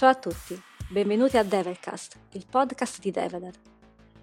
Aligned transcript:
Ciao 0.00 0.08
a 0.08 0.14
tutti, 0.14 0.58
benvenuti 0.88 1.36
a 1.36 1.42
Develcast, 1.42 2.16
il 2.30 2.46
podcast 2.48 3.00
di 3.00 3.10
Develer. 3.10 3.52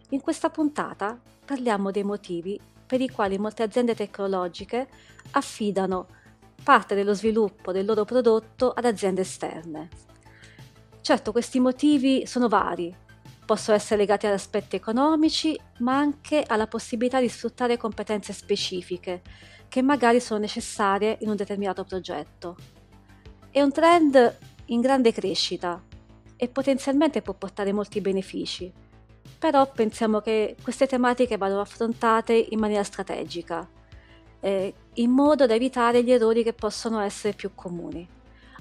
In 0.09 0.21
questa 0.21 0.49
puntata 0.49 1.21
parliamo 1.45 1.91
dei 1.91 2.02
motivi 2.02 2.59
per 2.84 2.99
i 2.99 3.07
quali 3.07 3.38
molte 3.38 3.61
aziende 3.61 3.93
tecnologiche 3.93 4.88
affidano 5.34 6.07
parte 6.63 6.95
dello 6.95 7.13
sviluppo 7.13 7.71
del 7.71 7.85
loro 7.85 8.05
prodotto 8.05 8.71
ad 8.71 8.85
aziende 8.85 9.21
esterne. 9.21 9.89
Certo, 11.02 11.31
questi 11.31 11.59
motivi 11.59 12.25
sono 12.25 12.48
vari, 12.48 12.91
possono 13.45 13.77
essere 13.77 13.99
legati 13.99 14.25
ad 14.25 14.34
aspetti 14.34 14.75
economici, 14.75 15.55
ma 15.81 15.95
anche 15.95 16.44
alla 16.48 16.66
possibilità 16.66 17.20
di 17.20 17.30
sfruttare 17.30 17.77
competenze 17.77 18.34
specifiche 18.34 19.21
che 19.67 19.84
magari 19.84 20.21
sono 20.21 20.39
necessarie 20.39 21.17
in 21.20 21.30
un 21.30 21.35
determinato 21.35 21.84
progetto. 21.84 22.55
È 23.52 23.62
un 23.62 23.71
trend 23.71 24.38
in 24.67 24.81
grande 24.81 25.12
crescita 25.12 25.81
e 26.35 26.48
potenzialmente 26.48 27.21
può 27.21 27.34
portare 27.34 27.73
molti 27.73 28.02
benefici, 28.02 28.71
però 29.38 29.70
pensiamo 29.71 30.20
che 30.20 30.55
queste 30.62 30.88
tematiche 30.88 31.38
vadano 31.38 31.62
affrontate 31.62 32.34
in 32.34 32.59
maniera 32.59 32.84
strategica, 32.84 33.67
eh, 34.40 34.73
in 34.93 35.12
modo 35.12 35.45
da 35.45 35.53
evitare 35.53 36.03
gli 36.03 36.12
errori 36.12 36.43
che 36.43 36.53
possono 36.53 36.99
essere 36.99 37.34
più 37.34 37.52
comuni. 37.55 38.07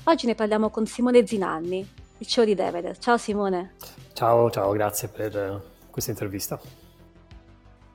Oggi 0.05 0.27
ne 0.27 0.34
parliamo 0.34 0.70
con 0.70 0.87
Simone 0.87 1.27
Zinanni, 1.27 1.88
il 2.18 2.27
CEO 2.27 2.45
di 2.45 2.54
Develer. 2.54 2.96
Ciao 2.98 3.16
Simone. 3.16 3.74
Ciao, 4.12 4.51
ciao, 4.51 4.73
grazie 4.73 5.09
per 5.09 5.37
eh, 5.37 5.60
questa 5.91 6.10
intervista. 6.10 6.60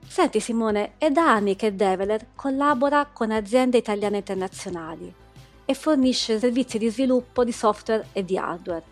Senti 0.05 0.41
Simone, 0.41 0.93
è 0.97 1.09
da 1.09 1.31
anni 1.31 1.55
che 1.55 1.73
Develer 1.73 2.27
collabora 2.35 3.07
con 3.11 3.31
aziende 3.31 3.77
italiane 3.77 4.17
internazionali 4.17 5.20
e 5.71 5.73
fornisce 5.73 6.37
servizi 6.37 6.77
di 6.77 6.89
sviluppo 6.89 7.43
di 7.43 7.51
software 7.51 8.07
e 8.11 8.25
di 8.25 8.37
hardware. 8.37 8.83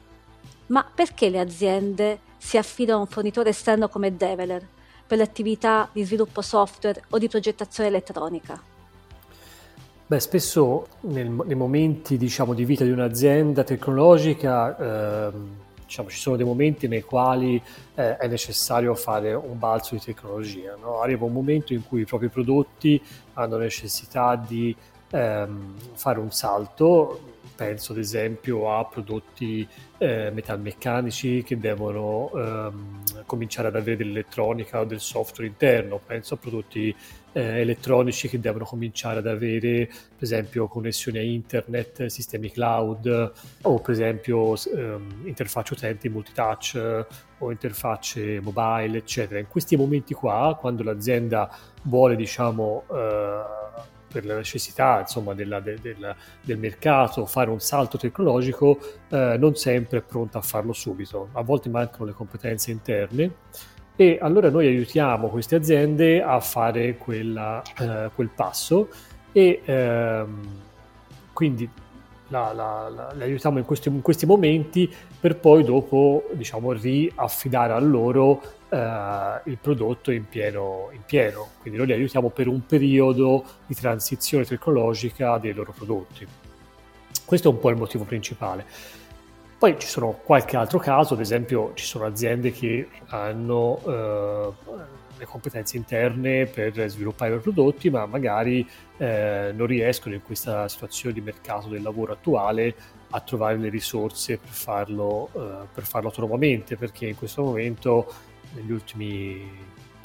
Ma 0.68 0.86
perché 0.94 1.30
le 1.30 1.40
aziende 1.40 2.20
si 2.38 2.58
affidano 2.58 3.00
a 3.00 3.02
un 3.02 3.08
fornitore 3.08 3.50
esterno 3.50 3.90
come 3.90 4.16
Develer 4.16 4.66
per 5.06 5.18
le 5.18 5.24
attività 5.24 5.90
di 5.92 6.04
sviluppo 6.04 6.42
software 6.42 7.04
o 7.10 7.18
di 7.18 7.28
progettazione 7.28 7.90
elettronica? 7.90 8.62
Beh, 10.08 10.20
spesso 10.20 10.88
nel, 11.02 11.30
nei 11.30 11.56
momenti 11.56 12.18
diciamo, 12.18 12.54
di 12.54 12.66
vita 12.66 12.84
di 12.84 12.92
un'azienda 12.92 13.64
tecnologica 13.64 15.28
eh, 15.28 15.32
diciamo, 15.86 16.10
ci 16.10 16.18
sono 16.18 16.36
dei 16.36 16.46
momenti 16.46 16.88
nei 16.88 17.02
quali 17.02 17.62
eh, 17.96 18.18
è 18.18 18.28
necessario 18.28 18.96
fare 18.96 19.34
un 19.34 19.60
balzo 19.60 19.96
di 19.96 20.02
tecnologia. 20.02 20.78
No? 20.80 21.02
Arriva 21.02 21.26
un 21.26 21.34
momento 21.34 21.74
in 21.74 21.86
cui 21.86 22.02
i 22.02 22.06
propri 22.06 22.30
prodotti 22.30 23.02
hanno 23.34 23.58
necessità 23.58 24.36
di 24.36 24.76
ehm, 25.12 25.76
fare 25.94 26.20
un 26.20 26.32
salto, 26.32 27.38
penso 27.60 27.92
ad 27.92 27.98
esempio 27.98 28.74
a 28.74 28.86
prodotti 28.86 29.68
eh, 29.98 30.32
metalmeccanici 30.32 31.44
che 31.44 31.60
devono 31.60 32.32
ehm, 32.34 33.26
cominciare 33.26 33.68
ad 33.68 33.76
avere 33.76 33.98
dell'elettronica 33.98 34.80
o 34.80 34.86
del 34.86 35.02
software 35.02 35.50
interno, 35.50 36.00
penso 36.04 36.36
a 36.36 36.38
prodotti 36.38 36.96
eh, 37.34 37.60
elettronici 37.60 38.30
che 38.30 38.40
devono 38.40 38.64
cominciare 38.64 39.20
ad 39.20 39.28
avere 39.28 39.88
per 39.88 40.24
esempio 40.24 40.68
connessioni 40.68 41.18
a 41.18 41.22
internet, 41.22 42.06
sistemi 42.06 42.50
cloud 42.50 43.32
o 43.64 43.80
per 43.80 43.92
esempio 43.92 44.56
ehm, 44.56 45.24
interfacce 45.26 45.74
utenti 45.74 46.08
multitouch 46.08 47.06
o 47.40 47.52
interfacce 47.52 48.40
mobile 48.40 48.98
eccetera. 48.98 49.38
In 49.38 49.48
questi 49.48 49.76
momenti 49.76 50.14
qua 50.14 50.56
quando 50.58 50.82
l'azienda 50.84 51.54
vuole 51.84 52.16
diciamo 52.16 52.84
eh, 52.90 53.42
per 54.12 54.26
la 54.26 54.36
necessità 54.36 55.00
insomma, 55.02 55.34
della, 55.34 55.60
de, 55.60 55.78
della, 55.82 56.16
del 56.42 56.58
mercato, 56.58 57.26
fare 57.26 57.50
un 57.50 57.60
salto 57.60 57.98
tecnologico, 57.98 58.80
eh, 59.10 59.38
non 59.38 59.56
sempre 59.56 60.00
è 60.00 60.02
pronta 60.02 60.40
a 60.40 60.42
farlo 60.42 60.74
subito. 60.74 61.30
A 61.34 61.42
volte 61.42 61.70
mancano 61.70 62.06
le 62.06 62.14
competenze 62.14 62.72
interne 62.72 63.32
e 63.96 64.18
allora 64.22 64.50
noi 64.50 64.66
aiutiamo 64.68 65.28
queste 65.28 65.56
aziende 65.56 66.22
a 66.22 66.40
fare 66.40 66.96
quella, 66.96 67.62
eh, 67.78 68.10
quel 68.16 68.30
passo 68.34 68.88
e 69.32 69.62
ehm, 69.64 70.48
quindi 71.34 71.70
la, 72.30 72.54
la, 72.54 72.90
la, 72.90 73.14
le 73.14 73.24
aiutiamo 73.26 73.58
in 73.58 73.66
questi, 73.66 73.90
in 73.90 74.02
questi, 74.02 74.26
momenti 74.26 74.92
per 75.20 75.38
poi 75.38 75.64
dopo 75.64 76.30
diciamo 76.34 76.72
riaffidare 76.72 77.74
a 77.74 77.80
loro 77.80 78.42
il 78.72 79.58
prodotto 79.60 80.12
in 80.12 80.28
pieno, 80.28 80.90
in 80.92 81.02
pieno. 81.06 81.50
Quindi 81.62 81.80
noi 81.80 81.88
li 81.88 81.94
aiutiamo 81.94 82.30
per 82.30 82.48
un 82.48 82.66
periodo 82.66 83.44
di 83.66 83.76
transizione 83.76 84.46
tecnologica 84.46 85.38
dei 85.38 85.54
loro 85.54 85.72
prodotti. 85.72 86.28
Questo 87.26 87.50
è 87.50 87.52
un 87.52 87.60
po' 87.60 87.70
il 87.70 87.78
motivo 87.78 88.04
principale. 88.04 88.66
Poi 89.58 89.78
ci 89.78 89.88
sono 89.88 90.12
qualche 90.24 90.56
altro 90.56 90.80
caso, 90.80 91.16
ad 91.16 91.20
esempio 91.20 91.74
ci 91.74 91.86
sono 91.86 92.06
aziende 92.06 92.52
che 92.52 92.88
hanno 93.08 93.82
eh, 93.86 94.78
le 95.18 95.26
competenze 95.26 95.76
interne 95.76 96.46
per 96.46 96.88
sviluppare 96.90 97.36
i 97.36 97.40
prodotti, 97.40 97.90
ma 97.90 98.06
magari 98.06 98.66
eh, 98.98 99.52
non 99.54 99.68
riescono 99.68 100.16
in 100.16 100.24
questa 100.24 100.68
situazione 100.70 101.14
di 101.14 101.20
mercato 101.20 101.68
del 101.68 101.82
lavoro 101.82 102.14
attuale 102.14 102.74
a 103.10 103.20
trovare 103.20 103.58
le 103.58 103.70
risorse 103.70 104.38
per 104.38 104.50
farlo, 104.50 105.30
eh, 105.34 105.68
per 105.74 105.84
farlo 105.84 106.08
autonomamente, 106.08 106.78
perché 106.78 107.08
in 107.08 107.18
questo 107.18 107.44
momento, 107.44 108.12
negli 108.56 108.72
ultimi 108.72 109.50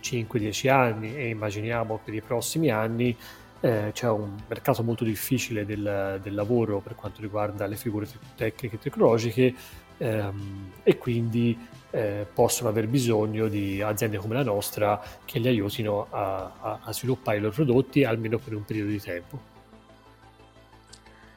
5-10 0.03 0.71
anni 0.71 1.17
e 1.17 1.29
immaginiamo 1.29 2.01
per 2.05 2.15
i 2.15 2.21
prossimi 2.21 2.71
anni, 2.71 3.17
eh, 3.61 3.91
c'è 3.93 4.09
un 4.11 4.37
mercato 4.47 4.83
molto 4.83 5.05
difficile 5.05 5.65
del, 5.65 6.21
del, 6.23 6.35
lavoro 6.35 6.81
per 6.81 6.95
quanto 6.95 7.23
riguarda 7.23 7.67
le 7.67 7.77
figure 7.77 8.07
tecniche 8.37 8.77
e 8.77 8.79
tecnologiche 8.79 9.55
ehm, 9.97 10.73
e 10.83 10.99
quindi 10.99 11.57
eh, 11.91 12.27
possono 12.33 12.69
aver 12.69 12.89
bisogno 12.89 13.49
di 13.49 13.81
aziende 13.81 14.19
come 14.19 14.35
la 14.35 14.43
nostra 14.43 15.01
che 15.25 15.39
li 15.39 15.49
aiutino 15.49 16.09
a, 16.11 16.53
a, 16.61 16.79
a 16.83 16.93
sviluppare 16.93 17.39
i 17.39 17.41
loro 17.41 17.55
prodotti 17.55 18.05
almeno 18.05 18.37
per 18.39 18.55
un 18.55 18.65
periodo 18.65 18.91
di 18.91 19.01
tempo. 19.01 19.53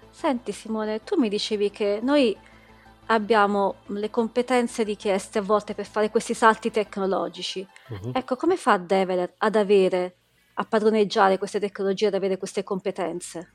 Senti 0.10 0.52
Simone, 0.52 1.04
tu 1.04 1.18
mi 1.18 1.30
dicevi 1.30 1.70
che 1.70 2.00
noi 2.02 2.36
abbiamo 3.08 3.76
le 3.88 4.10
competenze 4.10 4.84
richieste 4.84 5.40
a 5.40 5.42
volte 5.42 5.74
per 5.74 5.86
fare 5.86 6.10
questi 6.10 6.34
salti 6.34 6.72
tecnologici. 6.72 7.66
Uh-huh. 7.90 8.12
Ecco, 8.14 8.36
come 8.36 8.56
fa 8.56 8.78
Develer 8.78 9.34
ad 9.38 9.56
avere 9.56 10.16
a 10.56 10.66
padroneggiare 10.66 11.38
queste 11.38 11.60
tecnologie, 11.60 12.08
ad 12.08 12.14
avere 12.14 12.38
queste 12.38 12.64
competenze? 12.64 13.52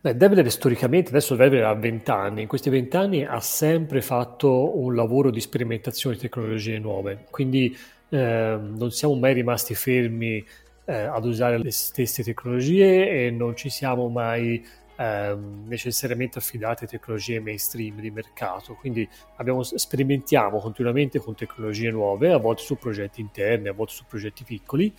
Beh, 0.00 0.16
Develer 0.16 0.50
storicamente, 0.50 1.10
adesso 1.10 1.34
Develer 1.34 1.64
ha 1.64 1.74
20 1.74 2.10
anni, 2.10 2.42
in 2.42 2.48
questi 2.48 2.70
20 2.70 2.96
anni 2.96 3.24
ha 3.24 3.40
sempre 3.40 4.00
fatto 4.00 4.78
un 4.78 4.94
lavoro 4.94 5.30
di 5.30 5.40
sperimentazione 5.40 6.14
di 6.14 6.22
tecnologie 6.22 6.78
nuove, 6.78 7.26
quindi 7.30 7.76
eh, 8.08 8.58
non 8.60 8.90
siamo 8.90 9.16
mai 9.16 9.34
rimasti 9.34 9.74
fermi 9.74 10.44
eh, 10.84 10.94
ad 10.94 11.24
usare 11.24 11.58
le 11.58 11.72
stesse 11.72 12.22
tecnologie 12.22 13.26
e 13.26 13.30
non 13.30 13.56
ci 13.56 13.68
siamo 13.68 14.08
mai 14.08 14.64
eh, 14.98 15.36
necessariamente 15.66 16.38
affidati 16.38 16.84
a 16.84 16.86
tecnologie 16.88 17.38
mainstream 17.38 18.00
di 18.00 18.10
mercato, 18.10 18.74
quindi 18.74 19.08
abbiamo, 19.36 19.62
sperimentiamo 19.62 20.58
continuamente 20.58 21.20
con 21.20 21.36
tecnologie 21.36 21.90
nuove, 21.90 22.32
a 22.32 22.38
volte 22.38 22.62
su 22.62 22.76
progetti 22.76 23.20
interni, 23.20 23.68
a 23.68 23.72
volte 23.72 23.92
su 23.92 24.04
progetti 24.08 24.42
piccoli 24.42 24.92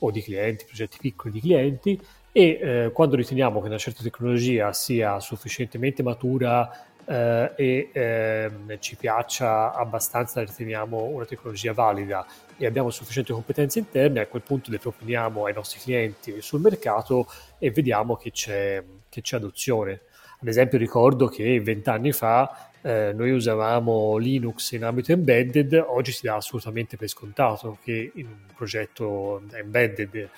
o 0.00 0.10
di 0.10 0.22
clienti, 0.22 0.66
progetti 0.66 0.98
piccoli 1.00 1.32
di 1.32 1.40
clienti 1.40 2.00
e 2.32 2.58
eh, 2.60 2.90
quando 2.92 3.16
riteniamo 3.16 3.62
che 3.62 3.68
una 3.68 3.78
certa 3.78 4.02
tecnologia 4.02 4.74
sia 4.74 5.18
sufficientemente 5.20 6.02
matura 6.02 6.70
eh, 7.06 7.52
e 7.56 7.90
eh, 7.92 8.50
ci 8.80 8.96
piaccia 8.96 9.72
abbastanza, 9.72 10.40
riteniamo 10.40 11.04
una 11.04 11.24
tecnologia 11.24 11.72
valida 11.72 12.26
e 12.56 12.66
abbiamo 12.66 12.90
sufficienti 12.90 13.32
competenze 13.32 13.78
interne, 13.78 14.20
a 14.20 14.26
quel 14.26 14.42
punto 14.42 14.70
le 14.70 14.78
proponiamo 14.78 15.44
ai 15.44 15.52
nostri 15.52 15.80
clienti 15.80 16.40
sul 16.40 16.60
mercato 16.60 17.26
e 17.58 17.70
vediamo 17.70 18.16
che 18.16 18.30
c'è, 18.30 18.82
che 19.08 19.20
c'è 19.20 19.36
adozione. 19.36 20.00
Ad 20.40 20.48
esempio 20.48 20.78
ricordo 20.78 21.28
che 21.28 21.60
vent'anni 21.60 22.12
fa 22.12 22.70
eh, 22.82 23.12
noi 23.14 23.30
usavamo 23.30 24.16
Linux 24.16 24.72
in 24.72 24.84
ambito 24.84 25.12
embedded, 25.12 25.72
oggi 25.74 26.12
si 26.12 26.26
dà 26.26 26.36
assolutamente 26.36 26.96
per 26.96 27.08
scontato 27.08 27.78
che 27.82 28.12
in 28.14 28.26
un 28.26 28.54
progetto 28.54 29.42
embedded 29.52 30.28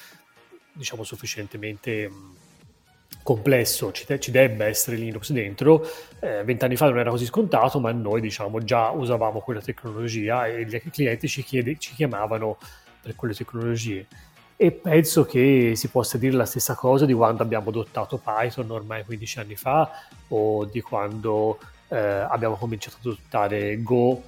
diciamo 0.73 1.03
sufficientemente 1.03 2.11
complesso 3.29 3.93
ci, 3.93 4.07
de- 4.07 4.19
ci, 4.19 4.31
debba 4.31 4.65
essere 4.65 4.97
Linux 4.97 5.33
dentro. 5.33 5.87
Eh, 6.19 6.43
vent'anni 6.45 6.77
fa 6.77 6.89
non 6.89 6.99
era 6.99 7.11
così 7.11 7.27
scontato, 7.27 7.79
ma 7.79 7.93
noi 7.93 8.23
diciamo 8.23 8.65
già 8.65 8.89
usavamo 8.89 9.41
quella 9.41 9.61
tecnologia 9.61 10.47
e 10.47 10.65
gli 10.65 10.81
clienti 10.91 11.29
ci, 11.29 11.43
chiede- 11.43 11.77
ci 11.77 11.93
chiamavano 11.93 12.57
per 13.03 13.15
quelle 13.17 13.35
tecnologie. 13.35 14.07
E 14.57 14.73
penso 14.73 15.27
che 15.27 15.75
si 15.77 15.89
possa 15.89 16.17
dire 16.17 16.37
la 16.37 16.47
stessa 16.47 16.75
cosa 16.75 17.05
di 17.05 17.13
quando 17.13 17.43
abbiamo 17.43 17.69
adottato 17.69 18.17
Python 18.17 18.71
ormai 18.71 19.05
15 19.05 19.39
anni 19.41 19.57
fa 19.57 19.91
o 20.29 20.65
di 20.65 20.81
quando 20.81 21.59
eh, 21.89 21.99
abbiamo 21.99 22.55
cominciato 22.57 22.97
ad 22.99 23.07
adottare 23.13 23.83
Go 23.83 24.23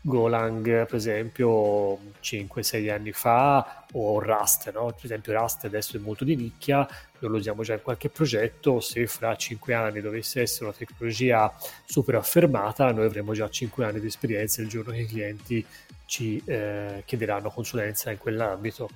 Golang 0.00 0.86
per 0.86 0.94
esempio 0.94 1.98
5-6 2.22 2.90
anni 2.90 3.12
fa 3.12 3.84
o 3.92 4.20
Rust, 4.20 4.72
no? 4.72 4.86
per 4.86 5.04
esempio 5.04 5.38
Rust 5.38 5.64
adesso 5.64 5.96
è 5.96 6.00
molto 6.00 6.24
di 6.24 6.34
nicchia, 6.34 6.88
lo 7.18 7.36
usiamo 7.36 7.62
già 7.62 7.74
in 7.74 7.82
qualche 7.82 8.08
progetto, 8.08 8.80
se 8.80 9.06
fra 9.06 9.36
5 9.36 9.74
anni 9.74 10.00
dovesse 10.00 10.40
essere 10.40 10.66
una 10.66 10.74
tecnologia 10.74 11.54
super 11.84 12.14
affermata 12.14 12.90
noi 12.92 13.04
avremo 13.06 13.32
già 13.32 13.48
5 13.48 13.84
anni 13.84 14.00
di 14.00 14.06
esperienza 14.06 14.62
il 14.62 14.68
giorno 14.68 14.92
che 14.92 15.00
i 15.00 15.06
clienti 15.06 15.66
ci 16.06 16.40
eh, 16.44 17.02
chiederanno 17.04 17.50
consulenza 17.50 18.10
in 18.10 18.18
quell'ambito. 18.18 18.88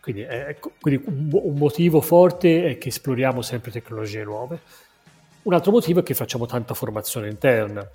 Quindi, 0.00 0.22
eh, 0.22 0.56
quindi 0.80 1.02
un 1.06 1.54
motivo 1.56 2.00
forte 2.00 2.70
è 2.70 2.78
che 2.78 2.88
esploriamo 2.88 3.42
sempre 3.42 3.70
tecnologie 3.70 4.24
nuove. 4.24 4.60
Un 5.42 5.52
altro 5.52 5.70
motivo 5.70 6.00
è 6.00 6.02
che 6.02 6.14
facciamo 6.14 6.46
tanta 6.46 6.72
formazione 6.72 7.28
interna. 7.28 7.86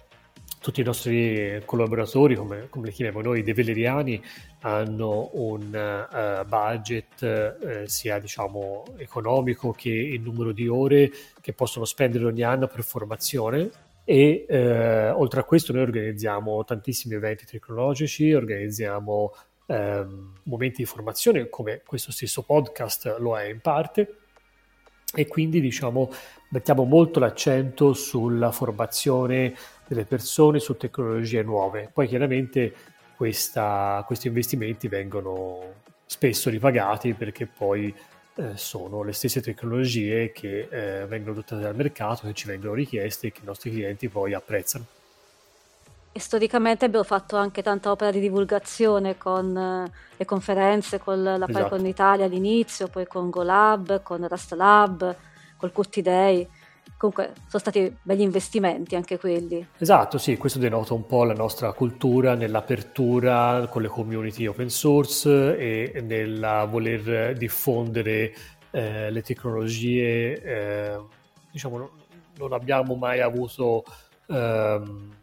Tutti 0.64 0.80
i 0.80 0.86
nostri 0.86 1.62
collaboratori, 1.66 2.36
come, 2.36 2.70
come 2.70 2.88
li 2.88 2.94
chiamiamo 2.94 3.20
noi, 3.20 3.44
develeriani, 3.44 4.24
hanno 4.62 5.30
un 5.34 5.60
uh, 5.62 6.48
budget 6.48 7.22
uh, 7.22 7.86
sia 7.86 8.18
diciamo, 8.18 8.86
economico 8.96 9.74
che 9.74 9.90
il 9.90 10.22
numero 10.22 10.54
di 10.54 10.70
ore 10.70 11.12
che 11.42 11.52
possono 11.52 11.84
spendere 11.84 12.24
ogni 12.24 12.44
anno 12.44 12.68
per 12.68 12.82
formazione. 12.82 13.70
E 14.06 14.46
uh, 14.48 15.20
oltre 15.20 15.42
a 15.42 15.44
questo 15.44 15.74
noi 15.74 15.82
organizziamo 15.82 16.64
tantissimi 16.64 17.16
eventi 17.16 17.44
tecnologici, 17.46 18.32
organizziamo 18.32 19.34
ehm, 19.66 20.34
momenti 20.44 20.78
di 20.78 20.86
formazione 20.86 21.50
come 21.50 21.82
questo 21.86 22.14
stesso 22.14 22.42
podcast 22.44 23.18
lo 23.20 23.38
è 23.38 23.50
in 23.50 23.60
parte. 23.60 24.20
E 25.14 25.28
quindi 25.28 25.60
diciamo 25.60 26.10
mettiamo 26.50 26.86
molto 26.86 27.20
l'accento 27.20 27.94
sulla 27.94 28.52
formazione 28.52 29.54
delle 29.88 30.06
persone 30.06 30.60
su 30.60 30.76
tecnologie 30.78 31.44
nuove. 31.44 31.90
Poi 31.92 32.08
chiaramente 32.08 32.74
questa, 33.16 34.04
questi 34.06 34.28
investimenti 34.28 34.88
vengono 34.88 35.82
spesso 36.06 36.50
ripagati 36.50 37.14
perché 37.14 37.46
poi 37.48 37.94
eh, 38.36 38.58
sono 38.58 39.04
le 39.04 39.14
stesse 39.14 39.42
tecnologie 39.42 40.32
che 40.32 40.68
eh, 40.70 41.06
vengono 41.06 41.34
adottate 41.34 41.62
dal 41.62 41.76
mercato, 41.76 42.28
che 42.28 42.34
ci 42.34 42.48
vengono 42.48 42.74
richieste 42.74 43.28
e 43.28 43.32
che 43.32 43.42
i 43.44 43.46
nostri 43.46 43.72
clienti 43.72 44.10
poi 44.10 44.34
apprezzano. 44.34 44.86
E 46.16 46.20
storicamente 46.20 46.86
abbiamo 46.86 47.04
fatto 47.04 47.38
anche 47.38 47.64
tanta 47.64 47.90
opera 47.90 48.12
di 48.12 48.20
divulgazione 48.20 49.18
con 49.18 49.58
eh, 49.58 49.92
le 50.16 50.26
conferenze, 50.26 51.00
con 51.00 51.24
la 51.24 51.34
esatto. 51.36 51.52
PyCon 51.52 51.86
Italia 51.88 52.26
all'inizio, 52.26 52.88
poi 52.88 53.08
con 53.08 53.30
GoLab, 53.32 54.04
con 54.04 54.28
Rust 54.28 54.54
Lab, 54.54 55.16
col 55.58 55.72
Curti 55.72 56.02
Day. 56.02 56.48
Comunque 56.98 57.34
sono 57.48 57.62
stati 57.62 57.94
begli 58.02 58.22
investimenti 58.22 58.96
anche 58.96 59.20
quelli. 59.20 59.66
Esatto, 59.78 60.18
sì, 60.18 60.38
questo 60.38 60.60
denota 60.60 60.94
un 60.94 61.06
po' 61.06 61.26
la 61.26 61.34
nostra 61.34 61.72
cultura 61.74 62.36
nell'apertura 62.36 63.68
con 63.70 63.82
le 63.82 63.90
community 63.90 64.46
open 64.46 64.70
source 64.70 65.58
e 65.58 66.02
nel 66.02 66.68
voler 66.70 67.36
diffondere 67.36 68.34
eh, 68.72 69.12
le 69.12 69.22
tecnologie. 69.22 70.42
Eh, 70.42 71.00
diciamo, 71.52 71.90
non 72.38 72.54
abbiamo 72.54 72.96
mai 72.96 73.20
avuto... 73.20 73.84
Ehm, 74.28 75.22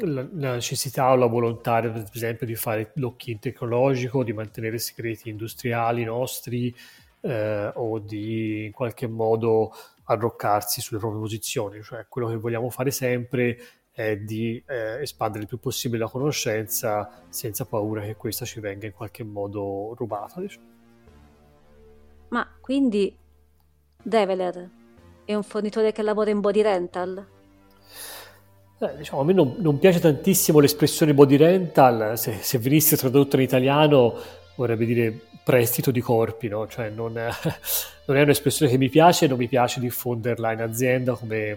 la 0.00 0.28
necessità 0.30 1.10
o 1.10 1.16
la 1.16 1.26
volontà, 1.26 1.80
per 1.80 2.10
esempio, 2.12 2.46
di 2.46 2.54
fare 2.54 2.92
lock-in 2.96 3.38
tecnologico, 3.38 4.22
di 4.22 4.32
mantenere 4.32 4.78
segreti 4.78 5.30
industriali 5.30 6.04
nostri 6.04 6.74
eh, 7.22 7.70
o 7.74 7.98
di 7.98 8.66
in 8.66 8.72
qualche 8.72 9.06
modo 9.06 9.72
arroccarsi 10.04 10.80
sulle 10.80 10.98
proprie 10.98 11.20
posizioni. 11.20 11.82
Cioè, 11.82 12.06
quello 12.08 12.28
che 12.28 12.36
vogliamo 12.36 12.70
fare 12.70 12.90
sempre 12.90 13.58
è 13.90 14.16
di 14.16 14.62
eh, 14.66 15.02
espandere 15.02 15.42
il 15.42 15.48
più 15.48 15.58
possibile 15.58 16.02
la 16.02 16.10
conoscenza 16.10 17.22
senza 17.28 17.64
paura 17.64 18.02
che 18.02 18.16
questa 18.16 18.44
ci 18.44 18.58
venga 18.60 18.86
in 18.86 18.92
qualche 18.92 19.22
modo 19.22 19.94
rubata. 19.96 20.40
Diciamo. 20.40 20.66
Ma 22.28 22.48
quindi 22.60 23.16
Develer 24.02 24.70
è 25.24 25.34
un 25.34 25.42
fornitore 25.42 25.92
che 25.92 26.02
lavora 26.02 26.30
in 26.30 26.40
body 26.40 26.62
rental? 26.62 27.26
Eh, 28.80 28.96
diciamo, 28.96 29.20
a 29.20 29.24
me 29.24 29.32
non, 29.32 29.54
non, 29.58 29.78
piace 29.78 30.00
tantissimo 30.00 30.58
l'espressione 30.58 31.14
body 31.14 31.36
rental, 31.36 32.18
se, 32.18 32.38
se, 32.40 32.58
venisse 32.58 32.96
tradotto 32.96 33.36
in 33.36 33.42
italiano 33.42 34.14
vorrebbe 34.56 34.84
dire 34.84 35.18
prestito 35.42 35.90
di 35.90 36.00
corpi, 36.00 36.48
no? 36.48 36.66
cioè 36.68 36.88
non 36.88 37.18
è, 37.18 37.28
non 38.06 38.16
è, 38.16 38.22
un'espressione 38.22 38.70
che 38.70 38.78
mi 38.78 38.88
piace, 38.88 39.26
non 39.26 39.38
mi 39.38 39.48
piace 39.48 39.80
diffonderla 39.80 40.52
in 40.52 40.60
azienda 40.60 41.14
come, 41.14 41.56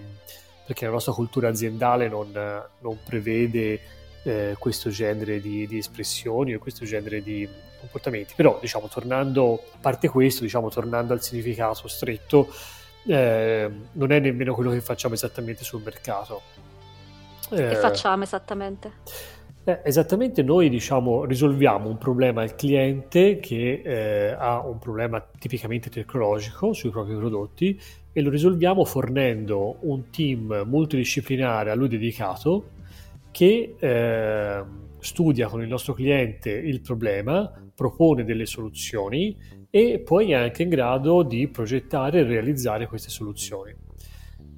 perché 0.65 0.85
la 0.85 0.91
nostra 0.91 1.13
cultura 1.13 1.49
aziendale 1.49 2.07
non, 2.07 2.31
non 2.79 2.97
prevede 3.03 3.79
eh, 4.23 4.55
questo 4.59 4.89
genere 4.89 5.39
di, 5.39 5.67
di, 5.67 5.77
espressioni 5.77 6.53
o 6.53 6.59
questo 6.59 6.85
genere 6.85 7.21
di 7.21 7.47
comportamenti. 7.79 8.33
Però, 8.35 8.57
diciamo, 8.59 8.87
tornando, 8.87 9.63
a 9.73 9.77
parte 9.79 10.09
questo, 10.09 10.43
diciamo, 10.43 10.69
tornando 10.69 11.13
al 11.13 11.21
significato 11.21 11.87
stretto, 11.87 12.53
eh, 13.05 13.71
non 13.93 14.11
è 14.11 14.19
nemmeno 14.19 14.53
quello 14.53 14.71
che 14.71 14.81
facciamo 14.81 15.13
esattamente 15.13 15.63
sul 15.63 15.81
mercato 15.81 16.41
che 17.49 17.71
eh, 17.71 17.75
facciamo 17.75 18.23
esattamente? 18.23 18.91
Eh, 19.67 19.81
esattamente 19.83 20.43
noi 20.43 20.69
diciamo 20.69 21.25
risolviamo 21.25 21.89
un 21.89 21.97
problema 21.97 22.41
al 22.41 22.55
cliente 22.55 23.37
che 23.41 23.81
eh, 23.83 24.29
ha 24.29 24.65
un 24.65 24.79
problema 24.79 25.21
tipicamente 25.37 25.89
tecnologico 25.89 26.71
sui 26.71 26.89
propri 26.89 27.17
prodotti 27.17 27.77
e 28.13 28.21
lo 28.21 28.29
risolviamo 28.29 28.85
fornendo 28.85 29.79
un 29.81 30.09
team 30.09 30.63
multidisciplinare 30.65 31.69
a 31.69 31.75
lui 31.75 31.89
dedicato 31.89 32.69
che 33.29 33.75
eh, 33.77 34.63
studia 34.99 35.49
con 35.49 35.61
il 35.61 35.67
nostro 35.67 35.91
cliente 35.91 36.49
il 36.49 36.79
problema, 36.79 37.51
propone 37.75 38.23
delle 38.23 38.45
soluzioni 38.45 39.35
e 39.69 39.99
poi 39.99 40.31
è 40.31 40.35
anche 40.35 40.63
in 40.63 40.69
grado 40.69 41.23
di 41.23 41.45
progettare 41.49 42.19
e 42.19 42.23
realizzare 42.23 42.87
queste 42.87 43.09
soluzioni. 43.09 43.75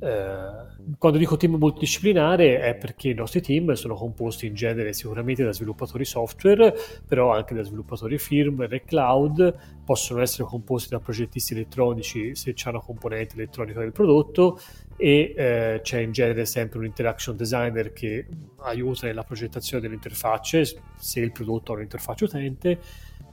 Eh, 0.02 0.78
quando 0.98 1.18
dico 1.18 1.36
team 1.36 1.56
multidisciplinare 1.56 2.62
è 2.62 2.76
perché 2.76 3.10
i 3.10 3.14
nostri 3.14 3.42
team 3.42 3.74
sono 3.74 3.96
composti 3.96 4.48
in 4.48 4.54
genere 4.54 4.94
sicuramente 4.94 5.44
da 5.44 5.52
sviluppatori 5.52 6.06
software, 6.06 6.74
però 7.06 7.34
anche 7.34 7.54
da 7.54 7.64
sviluppatori 7.64 8.18
firmware 8.18 8.78
e 8.78 8.84
cloud, 8.86 9.56
possono 9.84 10.22
essere 10.22 10.46
composti 10.46 10.90
da 10.90 11.00
progettisti 11.00 11.54
elettronici 11.54 12.36
se 12.36 12.54
c'è 12.54 12.70
una 12.70 12.80
componente 12.80 13.36
elettronica 13.36 13.80
del 13.80 13.92
prodotto 13.92 14.60
e 14.96 15.34
eh, 15.36 15.80
c'è 15.82 16.00
in 16.00 16.12
genere 16.12 16.46
sempre 16.46 16.80
un 16.80 16.86
interaction 16.86 17.36
designer 17.36 17.92
che 17.94 18.28
aiuta 18.58 19.08
nella 19.08 19.24
progettazione 19.24 19.82
delle 19.82 19.96
interfacce 19.96 20.66
se 20.98 21.20
il 21.20 21.32
prodotto 21.32 21.72
ha 21.72 21.76
un'interfaccia 21.76 22.26
utente, 22.26 22.80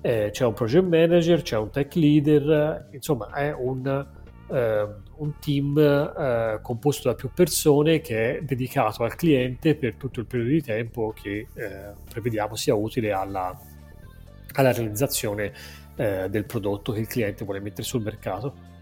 eh, 0.00 0.30
c'è 0.32 0.44
un 0.44 0.52
project 0.52 0.86
manager, 0.86 1.42
c'è 1.42 1.56
un 1.56 1.70
tech 1.70 1.94
leader, 1.94 2.88
insomma 2.92 3.30
è 3.32 3.52
un 3.52 4.24
eh, 4.48 4.86
un 5.16 5.38
team 5.38 5.76
eh, 5.78 6.58
composto 6.62 7.08
da 7.08 7.14
più 7.14 7.30
persone 7.32 8.00
che 8.00 8.38
è 8.38 8.42
dedicato 8.42 9.02
al 9.02 9.14
cliente 9.14 9.74
per 9.74 9.94
tutto 9.94 10.20
il 10.20 10.26
periodo 10.26 10.50
di 10.50 10.62
tempo 10.62 11.12
che 11.14 11.48
eh, 11.52 11.92
prevediamo 12.08 12.54
sia 12.54 12.74
utile 12.74 13.12
alla, 13.12 13.58
alla 14.52 14.72
realizzazione 14.72 15.52
eh, 15.96 16.28
del 16.28 16.44
prodotto 16.44 16.92
che 16.92 17.00
il 17.00 17.06
cliente 17.06 17.44
vuole 17.44 17.60
mettere 17.60 17.82
sul 17.82 18.02
mercato. 18.02 18.74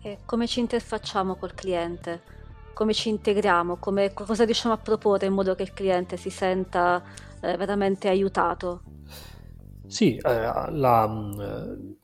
E 0.00 0.18
come 0.24 0.46
ci 0.46 0.60
interfacciamo 0.60 1.34
col 1.34 1.54
cliente? 1.54 2.34
Come 2.72 2.94
ci 2.94 3.08
integriamo? 3.08 3.76
Come, 3.76 4.12
cosa 4.12 4.44
riusciamo 4.44 4.74
a 4.74 4.78
proporre 4.78 5.26
in 5.26 5.32
modo 5.32 5.54
che 5.54 5.62
il 5.62 5.72
cliente 5.72 6.16
si 6.16 6.30
senta 6.30 7.02
eh, 7.40 7.56
veramente 7.56 8.08
aiutato? 8.08 8.82
Sì, 9.86 10.16
eh, 10.16 10.20
la, 10.20 11.30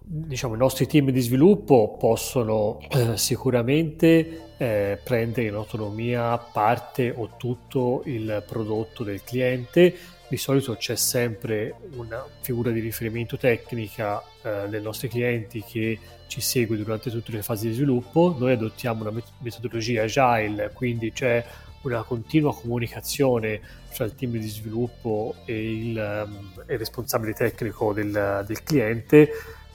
diciamo, 0.05 0.55
i 0.55 0.59
nostri 0.59 0.87
team 0.87 1.11
di 1.11 1.21
sviluppo 1.21 1.97
possono 1.99 2.79
eh, 2.91 3.17
sicuramente 3.17 4.55
eh, 4.57 4.99
prendere 5.03 5.49
in 5.49 5.55
autonomia 5.55 6.39
parte 6.39 7.13
o 7.15 7.31
tutto 7.37 8.03
il 8.05 8.43
prodotto 8.47 9.03
del 9.05 9.23
cliente. 9.25 9.95
Di 10.29 10.37
solito 10.37 10.77
c'è 10.77 10.97
sempre 10.97 11.75
una 11.97 12.25
figura 12.41 12.71
di 12.71 12.81
riferimento 12.81 13.37
tecnica 13.37 14.23
eh, 14.43 14.69
dei 14.69 14.81
nostri 14.81 15.09
clienti 15.09 15.63
che 15.63 15.99
ci 16.27 16.41
segue 16.41 16.77
durante 16.77 17.11
tutte 17.11 17.33
le 17.33 17.43
fasi 17.43 17.69
di 17.69 17.75
sviluppo. 17.75 18.35
Noi 18.39 18.53
adottiamo 18.53 19.07
una 19.07 19.23
metodologia 19.39 20.05
agile, 20.05 20.71
quindi 20.73 21.13
c'è 21.13 21.45
una 21.83 22.03
continua 22.03 22.55
comunicazione 22.55 23.61
tra 23.95 24.05
il 24.05 24.15
team 24.15 24.33
di 24.33 24.49
sviluppo 24.49 25.35
e 25.45 25.73
il, 25.73 26.25
um, 26.27 26.53
il 26.69 26.79
responsabile 26.79 27.33
tecnico 27.33 27.93
del, 27.93 28.45
del 28.47 28.63
cliente, 28.63 29.29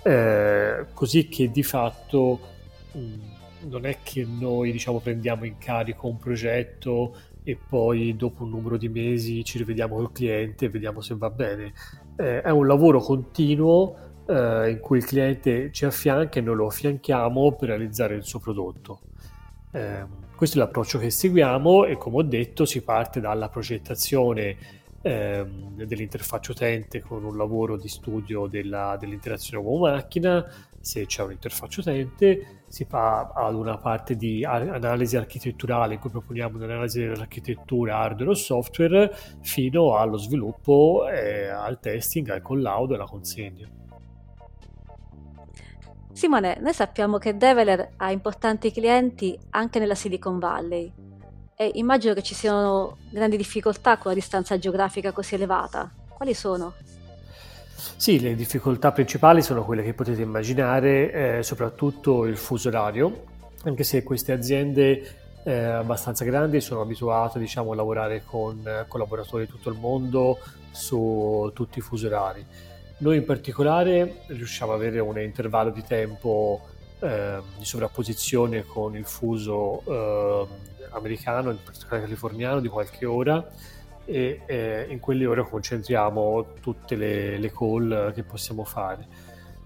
eh, 0.03 0.85
così 0.93 1.27
che 1.27 1.51
di 1.51 1.63
fatto 1.63 2.39
mh, 2.93 3.69
non 3.69 3.85
è 3.85 3.97
che 4.03 4.25
noi 4.25 4.71
diciamo, 4.71 4.99
prendiamo 4.99 5.45
in 5.45 5.57
carico 5.57 6.07
un 6.07 6.17
progetto 6.17 7.15
e 7.43 7.57
poi 7.57 8.15
dopo 8.15 8.43
un 8.43 8.49
numero 8.49 8.77
di 8.77 8.89
mesi 8.89 9.43
ci 9.43 9.57
rivediamo 9.57 9.95
col 9.95 10.11
cliente 10.11 10.65
e 10.65 10.69
vediamo 10.69 11.01
se 11.01 11.15
va 11.15 11.29
bene. 11.29 11.73
Eh, 12.17 12.41
è 12.41 12.49
un 12.49 12.67
lavoro 12.67 12.99
continuo 12.99 14.23
eh, 14.27 14.69
in 14.69 14.79
cui 14.79 14.97
il 14.97 15.05
cliente 15.05 15.71
ci 15.71 15.85
affianca 15.85 16.39
e 16.39 16.41
noi 16.41 16.55
lo 16.55 16.67
affianchiamo 16.67 17.53
per 17.53 17.69
realizzare 17.69 18.15
il 18.15 18.23
suo 18.23 18.39
prodotto. 18.39 18.99
Eh, 19.71 20.25
Questo 20.38 20.58
è 20.58 20.60
l'approccio 20.62 21.00
che 21.00 21.10
seguiamo 21.10 21.86
e 21.86 21.98
come 21.98 22.17
ho 22.17 22.22
detto 22.22 22.65
si 22.65 22.84
parte 22.84 23.20
dalla 23.20 23.50
progettazione 23.50 24.56
ehm, 25.01 25.84
dell'interfaccia 25.84 26.51
utente 26.51 27.00
con 27.00 27.24
un 27.24 27.36
lavoro 27.36 27.75
di 27.75 27.88
studio 27.88 28.46
della, 28.46 28.96
dell'interazione 29.00 29.65
uomo-macchina, 29.65 30.46
se 30.79 31.08
c'è 31.08 31.24
un'interfaccia 31.24 31.82
utente, 31.82 32.62
si 32.67 32.86
fa 32.86 33.32
ad 33.34 33.56
una 33.56 33.79
parte 33.79 34.15
di 34.15 34.46
analisi 34.46 35.17
architetturale 35.17 35.96
in 35.96 36.00
cui 36.00 36.12
proponiamo 36.12 36.58
un'analisi 36.58 37.00
dell'architettura 37.00 37.98
hardware 37.98 38.29
o 38.29 38.36
software 38.36 39.12
fino 39.41 39.96
allo 39.96 40.17
sviluppo, 40.17 41.08
eh, 41.10 41.48
al 41.48 41.79
testing, 41.79 42.29
al 42.29 42.44
collaudo 42.44 42.94
e 42.94 42.96
alla 42.98 43.06
consegna. 43.06 43.67
Simone, 46.17 46.57
noi 46.62 46.74
sappiamo 46.74 47.19
che 47.19 47.38
Develer 47.38 47.91
ha 47.97 48.09
importanti 48.09 48.71
clienti 48.71 49.38
anche 49.51 49.77
nella 49.77 49.93
Silicon 49.93 50.39
Valley 50.39 50.91
e 51.55 51.69
immagino 51.75 52.15
che 52.15 52.24
ci 52.24 52.33
siano 52.33 52.97
grandi 53.12 53.38
difficoltà 53.38 53.97
con 53.97 54.09
la 54.09 54.15
distanza 54.15 54.57
geografica 54.57 55.12
così 55.12 55.36
elevata. 55.36 55.91
Quali 56.09 56.33
sono? 56.33 56.74
Sì, 57.97 58.19
le 58.19 58.33
difficoltà 58.33 58.91
principali 58.91 59.43
sono 59.43 59.63
quelle 59.63 59.83
che 59.83 59.93
potete 59.93 60.24
immaginare, 60.24 61.38
eh, 61.38 61.43
soprattutto 61.43 62.25
il 62.25 62.38
fuso 62.38 62.69
orario, 62.69 63.25
anche 63.65 63.83
se 63.83 64.01
queste 64.01 64.31
aziende 64.31 65.17
eh, 65.43 65.53
abbastanza 65.53 66.25
grandi 66.25 66.62
sono 66.62 66.81
abituate 66.81 67.38
diciamo, 67.38 67.74
a 67.74 67.75
lavorare 67.75 68.24
con 68.25 68.86
collaboratori 68.88 69.45
di 69.45 69.51
tutto 69.51 69.69
il 69.69 69.77
mondo 69.77 70.39
su 70.71 71.51
tutti 71.53 71.77
i 71.77 71.81
fusi 71.83 72.07
orari. 72.07 72.43
Noi 73.00 73.18
in 73.18 73.25
particolare 73.25 74.22
riusciamo 74.27 74.74
ad 74.74 74.80
avere 74.80 75.00
un 75.00 75.20
intervallo 75.20 75.70
di 75.70 75.84
tempo 75.84 76.62
eh, 77.00 77.38
di 77.56 77.63
sovrapposizione 77.63 78.66
con 78.66 78.96
il 78.96 79.06
fuso 79.06 79.84
eh, 79.86 80.48
americano, 80.89 81.51
in 81.51 81.60
particolare 81.63 82.01
californiano, 82.01 82.60
di 82.60 82.68
qualche 82.68 83.06
ora 83.06 83.48
e 84.04 84.42
eh, 84.48 84.88
in 84.89 85.00
quelle 85.00 85.27
ore 85.27 85.48
concentriamo 85.48 86.54
tutte 86.60 86.96
le, 86.96 87.38
le, 87.38 87.51
call 87.51 88.13
che 88.13 88.24
possiamo 88.24 88.63
fare. 88.63 89.06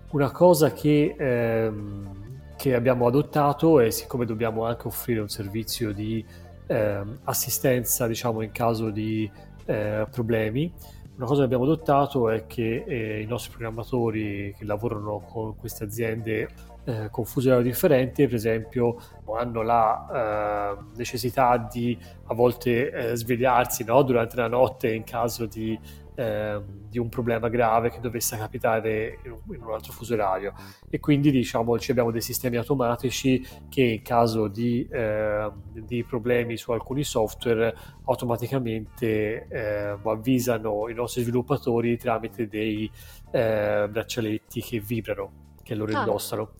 Una 0.10 0.32
cosa 0.32 0.74
che, 0.74 1.16
ehm, 1.18 2.56
che, 2.58 2.76
abbiamo 2.76 3.08
adottato 3.08 3.80
è 3.80 3.92
siccome 3.92 4.26
dobbiamo 4.26 4.66
anche 4.66 4.88
offrire 4.88 5.22
un 5.22 5.30
servizio 5.30 5.94
di 5.94 6.26
ehm, 6.68 7.20
assistenza 7.24 8.08
diciamo 8.08 8.42
in 8.42 8.52
caso 8.52 8.90
di 8.90 9.30
eh, 9.66 10.06
problemi, 10.12 10.74
una 11.16 11.26
cosa 11.26 11.40
che 11.40 11.46
abbiamo 11.46 11.64
adottato 11.64 12.30
è 12.30 12.48
che 12.48 12.84
eh, 12.88 13.22
i 13.22 13.26
nostri 13.26 13.52
programmatori 13.52 14.56
che 14.58 14.66
lavorano 14.66 15.20
con 15.20 15.56
queste 15.56 15.84
aziende 15.84 16.48
eh, 16.84 17.10
con 17.12 17.26
fusi 17.26 17.50
orari 17.50 17.64
differenti, 17.64 18.26
per 18.26 18.36
esempio, 18.36 18.98
hanno 19.38 19.62
la 19.62 20.78
eh, 20.80 20.84
necessità 20.96 21.58
di 21.58 21.98
a 22.26 22.34
volte 22.34 22.92
eh, 22.92 23.16
svegliarsi 23.16 23.84
no? 23.84 24.02
durante 24.02 24.36
la 24.36 24.48
notte 24.48 24.92
in 24.94 25.04
caso 25.04 25.46
di 25.46 25.78
Ehm, 26.22 26.80
di 26.92 27.00
un 27.00 27.08
problema 27.08 27.48
grave 27.48 27.90
che 27.90 28.02
dovesse 28.02 28.38
capitare 28.38 29.20
in 29.24 29.32
un, 29.32 29.56
in 29.56 29.64
un, 29.64 29.72
altro 29.72 29.94
fuso 29.94 30.14
orario 30.14 30.54
e 30.90 31.00
quindi 31.00 31.32
diciamo 31.32 31.74
abbiamo 31.74 32.12
dei 32.12 32.20
sistemi 32.20 32.58
automatici 32.58 33.48
che 33.70 33.82
in 33.82 34.02
caso 34.02 34.50
di, 34.50 34.86
eh, 34.92 35.50
di 35.72 36.04
problemi 36.04 36.58
su 36.58 36.74
alcuni 36.74 37.06
software 37.06 37.74
automaticamente 38.04 39.48
eh, 39.48 39.98
avvisano 40.04 40.90
i 40.90 40.94
nostri 40.94 41.22
sviluppatori 41.22 41.96
tramite 41.96 42.50
dei 42.50 42.92
eh, 43.32 43.88
braccialetti 43.90 44.62
che 44.62 44.80
vibrano 44.82 45.32
che 45.64 45.76
loro 45.76 45.96
ah. 45.96 46.00
indossano 46.00 46.52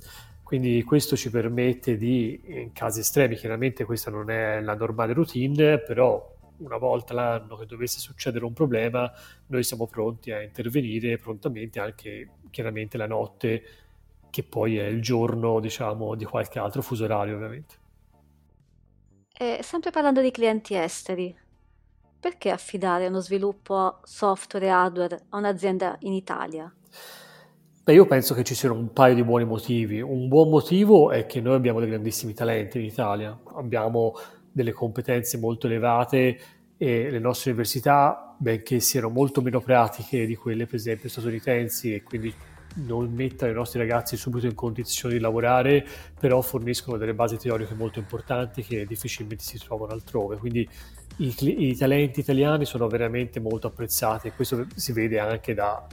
quindi 0.44 0.82
questo 0.84 1.18
ci 1.18 1.30
permette 1.30 1.98
di, 1.98 2.42
in 2.46 2.72
casi 2.74 3.02
estremi, 3.02 3.36
chiaramente 3.36 3.86
questa 3.86 4.12
non 4.12 4.30
è 4.30 4.60
la 4.60 4.76
normale 4.76 5.14
routine, 5.14 5.80
però 5.80 6.40
una 6.64 6.78
volta 6.78 7.14
l'anno 7.14 7.56
che 7.56 7.66
dovesse 7.66 8.00
succedere 8.00 8.46
un 8.46 8.54
problema, 8.54 9.12
noi 9.48 9.64
siamo 9.64 9.88
pronti 9.88 10.32
a 10.32 10.42
intervenire 10.42 11.18
prontamente 11.18 11.80
anche 11.80 12.30
chiaramente 12.50 12.98
la 12.98 13.08
notte, 13.08 13.64
che 14.30 14.44
poi 14.44 14.78
è 14.78 14.86
il 14.86 15.02
giorno, 15.02 15.60
diciamo, 15.60 16.16
di 16.16 16.26
qualche 16.26 16.60
altro 16.60 16.82
fuso 16.82 17.04
orario, 17.04 17.36
ovviamente. 17.36 17.76
E 19.38 19.60
sempre 19.62 19.92
parlando 19.92 20.22
di 20.22 20.32
clienti 20.32 20.76
esteri, 20.76 21.36
perché 22.20 22.52
affidare 22.52 23.08
uno 23.08 23.20
sviluppo 23.20 24.00
software 24.04 24.68
e 24.68 24.70
hardware 24.70 25.26
a 25.30 25.38
un'azienda 25.38 25.98
in 26.02 26.14
Italia? 26.14 26.72
Beh, 27.84 27.94
io 27.94 28.06
penso 28.06 28.36
che 28.36 28.44
ci 28.44 28.54
siano 28.54 28.76
un 28.76 28.94
paio 28.94 29.16
di 29.16 29.24
buoni 29.24 29.44
motivi. 29.44 30.02
Un 30.02 30.28
buon 30.28 30.50
motivo 30.50 31.10
è 31.10 31.26
che 31.26 31.42
noi 31.42 31.56
abbiamo 31.56 31.80
dei 31.80 31.90
grandissimi 31.90 32.36
talenti 32.36 32.78
in 32.78 32.86
Italia. 32.86 33.36
Abbiamo 33.56 34.14
delle 34.52 34.72
competenze 34.72 35.38
molto 35.38 35.68
elevate 35.68 36.38
e 36.78 37.10
le 37.10 37.20
nostre 37.20 37.52
università, 37.52 38.36
benché 38.38 38.80
siano 38.80 39.10
molto 39.10 39.42
meno 39.42 39.62
pratiche 39.62 40.26
di 40.26 40.36
quelle 40.36 40.66
per 40.66 40.76
esempio 40.76 41.10
statunitensi 41.10 41.94
e 41.94 42.02
quindi 42.02 42.34
non 42.74 43.12
mettono 43.14 43.52
i 43.52 43.54
nostri 43.54 43.80
ragazzi 43.80 44.16
subito 44.16 44.46
in 44.46 44.56
condizioni 44.56 45.16
di 45.16 45.20
lavorare, 45.20 45.86
però 46.20 46.42
forniscono 46.42 46.98
delle 46.98 47.14
basi 47.14 47.38
teoriche 47.38 47.74
molto 47.74 48.00
importanti 48.00 48.64
che 48.64 48.86
difficilmente 48.86 49.44
si 49.44 49.58
trovano 49.58 49.92
altrove. 49.92 50.38
Quindi 50.38 50.68
i, 51.18 51.36
i 51.38 51.76
talenti 51.76 52.22
italiani 52.22 52.66
sono 52.66 52.88
veramente 52.88 53.40
molto 53.40 53.68
apprezzati 53.68 54.28
e 54.28 54.32
questo 54.34 54.66
si 54.76 54.92
vede 54.92 55.20
anche 55.20 55.54
dalla 55.54 55.86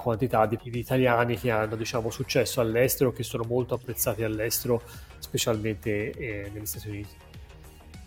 quantità 0.00 0.46
di, 0.46 0.58
di, 0.62 0.78
italiani 0.78 1.38
che 1.38 1.50
hanno 1.50 1.76
diciamo, 1.76 2.10
successo 2.10 2.60
all'estero, 2.60 3.12
che 3.12 3.22
sono 3.22 3.44
molto 3.44 3.74
apprezzati 3.74 4.24
all'estero, 4.24 4.82
specialmente 5.18 6.10
eh, 6.10 6.50
negli 6.52 6.66
Stati 6.66 6.88
Uniti. 6.88 7.23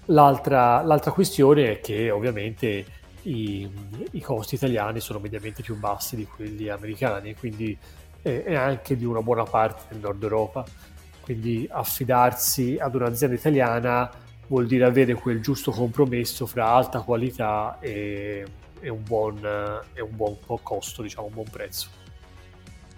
L'altra, 0.07 0.81
l'altra, 0.83 1.11
questione 1.11 1.71
è 1.71 1.79
che 1.81 2.09
ovviamente 2.11 2.85
i, 3.23 3.69
i, 4.11 4.21
costi 4.21 4.55
italiani 4.55 5.01
sono 5.01 5.19
mediamente 5.19 5.61
più 5.61 5.77
bassi 5.77 6.15
di 6.15 6.25
quelli 6.25 6.69
americani, 6.69 7.35
quindi 7.35 7.77
è, 8.21 8.43
è 8.43 8.55
anche 8.55 8.95
di 8.95 9.03
una 9.03 9.21
buona 9.21 9.43
parte 9.43 9.83
del 9.89 9.99
nord 9.99 10.23
Europa. 10.23 10.65
Quindi 11.21 11.67
affidarsi 11.69 12.77
ad 12.79 12.95
un'azienda 12.95 13.35
italiana 13.35 14.09
vuol 14.47 14.65
dire 14.65 14.85
avere 14.85 15.13
quel 15.13 15.41
giusto 15.41 15.71
compromesso 15.71 16.45
fra 16.45 16.67
alta 16.67 17.01
qualità 17.01 17.77
e, 17.81 18.45
e, 18.79 18.89
un, 18.89 19.03
buon, 19.03 19.37
e 19.93 20.01
un 20.01 20.15
buon 20.15 20.37
costo, 20.63 21.01
diciamo 21.01 21.27
un 21.27 21.33
buon 21.33 21.49
prezzo. 21.51 21.89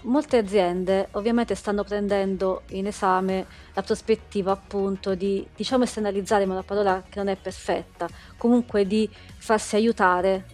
Molte 0.02 0.38
aziende 0.38 1.10
ovviamente 1.12 1.56
stanno 1.56 1.84
prendendo 1.84 2.62
in 2.70 2.88
esame 2.88 3.46
la 3.74 3.82
prospettiva 3.82 4.54
appunto 4.54 5.14
di, 5.14 5.46
diciamo 5.54 5.84
esternalizzare, 5.84 6.46
ma 6.46 6.54
una 6.54 6.64
parola 6.64 7.04
che 7.08 7.18
non 7.18 7.28
è 7.28 7.36
perfetta, 7.36 8.08
comunque 8.38 8.88
di 8.88 9.10
farsi 9.38 9.76
aiutare, 9.76 10.46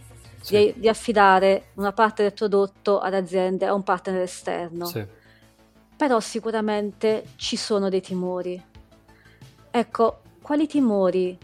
sì. 0.41 0.57
di, 0.57 0.79
di, 0.79 0.89
affidare 0.89 1.67
una 1.75 1.91
parte 1.91 2.23
del 2.23 2.33
prodotto 2.33 2.99
ad 2.99 3.13
aziende, 3.13 3.67
a 3.67 3.73
un 3.75 3.83
partner 3.83 4.21
esterno. 4.21 4.85
Sì. 4.85 5.05
Però 5.95 6.19
sicuramente 6.19 7.25
ci 7.35 7.55
sono 7.55 7.87
dei 7.89 8.01
timori. 8.01 8.61
Ecco, 9.69 10.21
quali 10.41 10.65
timori 10.65 11.37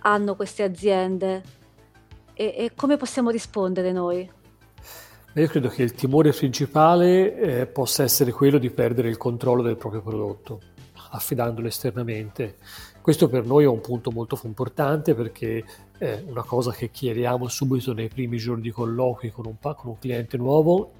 hanno 0.00 0.36
queste 0.36 0.62
aziende 0.62 1.42
e, 2.34 2.54
e 2.56 2.72
come 2.76 2.96
possiamo 2.96 3.30
rispondere 3.30 3.90
noi? 3.90 4.36
Io 5.38 5.46
credo 5.46 5.68
che 5.68 5.84
il 5.84 5.92
timore 5.92 6.32
principale 6.32 7.38
eh, 7.38 7.66
possa 7.66 8.02
essere 8.02 8.32
quello 8.32 8.58
di 8.58 8.70
perdere 8.70 9.08
il 9.08 9.16
controllo 9.16 9.62
del 9.62 9.76
proprio 9.76 10.02
prodotto, 10.02 10.60
affidandolo 11.10 11.68
esternamente. 11.68 12.56
Questo 13.00 13.28
per 13.28 13.46
noi 13.46 13.62
è 13.62 13.68
un 13.68 13.80
punto 13.80 14.10
molto 14.10 14.36
importante 14.42 15.14
perché 15.14 15.64
è 15.96 16.24
una 16.26 16.42
cosa 16.42 16.72
che 16.72 16.90
chiariamo 16.90 17.46
subito 17.46 17.92
nei 17.92 18.08
primi 18.08 18.36
giorni 18.36 18.62
di 18.62 18.72
colloqui 18.72 19.30
con 19.30 19.46
un, 19.46 19.58
con 19.60 19.76
un 19.90 19.98
cliente 20.00 20.36
nuovo 20.36 20.90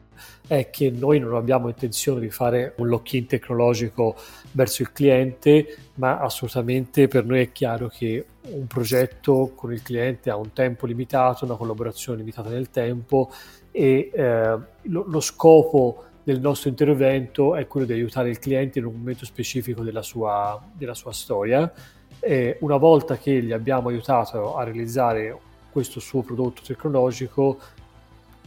è 0.47 0.71
che 0.71 0.91
noi 0.91 1.19
non 1.19 1.35
abbiamo 1.35 1.69
intenzione 1.69 2.21
di 2.21 2.31
fare 2.31 2.75
un 2.79 2.89
lock-in 2.89 3.27
tecnologico 3.27 4.17
verso 4.53 4.83
il 4.83 4.93
cliente, 4.93 5.77
ma 5.95 6.19
assolutamente 6.19 7.09
per 7.09 7.25
noi 7.25 7.41
è 7.41 7.53
chiaro 7.53 7.89
che 7.89 8.25
un 8.51 8.67
progetto 8.67 9.53
con 9.55 9.73
il 9.73 9.83
cliente 9.83 10.31
ha 10.31 10.37
un 10.37 10.53
tempo 10.53 10.87
limitato, 10.87 11.45
una 11.45 11.57
collaborazione 11.57 12.19
limitata 12.19 12.49
nel 12.49 12.71
tempo 12.71 13.31
e 13.71 14.11
eh, 14.13 14.59
lo, 14.83 15.05
lo, 15.07 15.21
scopo 15.21 16.05
del 16.23 16.41
nostro 16.41 16.69
intervento 16.69 17.55
è 17.55 17.67
quello 17.67 17.87
di 17.87 17.93
aiutare 17.93 18.29
il 18.31 18.39
cliente 18.39 18.79
in 18.79 18.87
un 18.87 18.95
momento 18.95 19.25
specifico 19.25 19.83
della 19.83 20.03
sua, 20.03 20.61
della 20.73 20.95
sua 20.95 21.13
storia. 21.13 21.73
E 22.21 22.59
una 22.61 22.77
volta 22.77 23.17
che 23.17 23.43
gli 23.43 23.53
abbiamo 23.53 23.89
aiutato 23.89 24.57
a 24.57 24.65
realizzare 24.65 25.37
questo 25.71 26.01
suo 26.01 26.23
prodotto 26.23 26.63
tecnologico, 26.63 27.59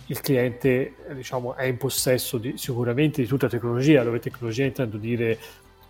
il 0.08 0.20
cliente 0.20 0.96
diciamo, 1.14 1.56
è 1.56 1.64
in 1.64 1.78
possesso 1.78 2.38
di, 2.38 2.58
sicuramente 2.58 3.22
di 3.22 3.28
tutta 3.28 3.46
la 3.46 3.52
tecnologia, 3.52 4.04
dove 4.04 4.20
tecnologia 4.20 4.66
intendo 4.66 4.98
dire 4.98 5.40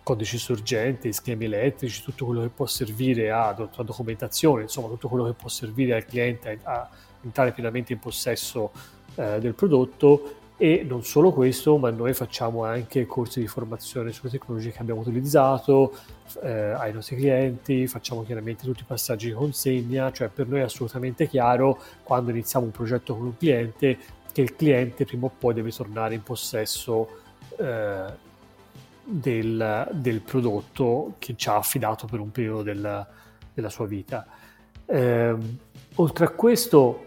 codici 0.02 0.38
sorgenti, 0.38 1.12
schemi 1.12 1.44
elettrici, 1.44 2.02
tutto 2.02 2.26
quello 2.26 2.42
che 2.42 2.48
può 2.48 2.66
servire 2.66 3.30
a, 3.30 3.48
a 3.48 3.82
documentazione, 3.82 4.62
insomma 4.62 4.88
tutto 4.88 5.08
quello 5.08 5.24
che 5.24 5.32
può 5.32 5.48
servire 5.48 5.94
al 5.94 6.04
cliente 6.04 6.60
a, 6.62 6.72
a 6.72 6.88
entrare 7.22 7.52
pienamente 7.52 7.92
in 7.92 7.98
possesso 7.98 8.70
eh, 9.14 9.38
del 9.40 9.54
prodotto, 9.54 10.40
e 10.62 10.84
non 10.88 11.02
solo 11.02 11.32
questo, 11.32 11.76
ma 11.76 11.90
noi 11.90 12.14
facciamo 12.14 12.64
anche 12.64 13.04
corsi 13.04 13.40
di 13.40 13.48
formazione 13.48 14.12
sulle 14.12 14.30
tecnologie 14.30 14.70
che 14.70 14.78
abbiamo 14.78 15.00
utilizzato 15.00 15.92
eh, 16.40 16.50
ai 16.50 16.92
nostri 16.92 17.16
clienti, 17.16 17.88
facciamo 17.88 18.22
chiaramente 18.22 18.64
tutti 18.64 18.82
i 18.82 18.86
passaggi 18.86 19.26
di 19.26 19.32
consegna, 19.32 20.12
cioè 20.12 20.28
per 20.28 20.46
noi 20.46 20.60
è 20.60 20.62
assolutamente 20.62 21.26
chiaro 21.26 21.80
quando 22.04 22.30
iniziamo 22.30 22.66
un 22.66 22.70
progetto 22.70 23.16
con 23.16 23.24
un 23.24 23.36
cliente 23.36 23.98
che 24.30 24.40
il 24.40 24.54
cliente 24.54 25.04
prima 25.04 25.26
o 25.26 25.32
poi 25.36 25.52
deve 25.52 25.72
tornare 25.72 26.14
in 26.14 26.22
possesso 26.22 27.08
eh, 27.56 28.04
del, 29.02 29.88
del, 29.90 30.20
prodotto 30.20 31.14
che 31.18 31.34
ci 31.36 31.48
ha 31.48 31.56
affidato 31.56 32.06
per 32.06 32.20
un 32.20 32.30
periodo 32.30 32.62
del, 32.62 33.06
della 33.52 33.68
sua 33.68 33.86
vita. 33.86 34.24
Eh, 34.86 35.36
oltre 35.96 36.24
a 36.24 36.28
questo 36.28 37.06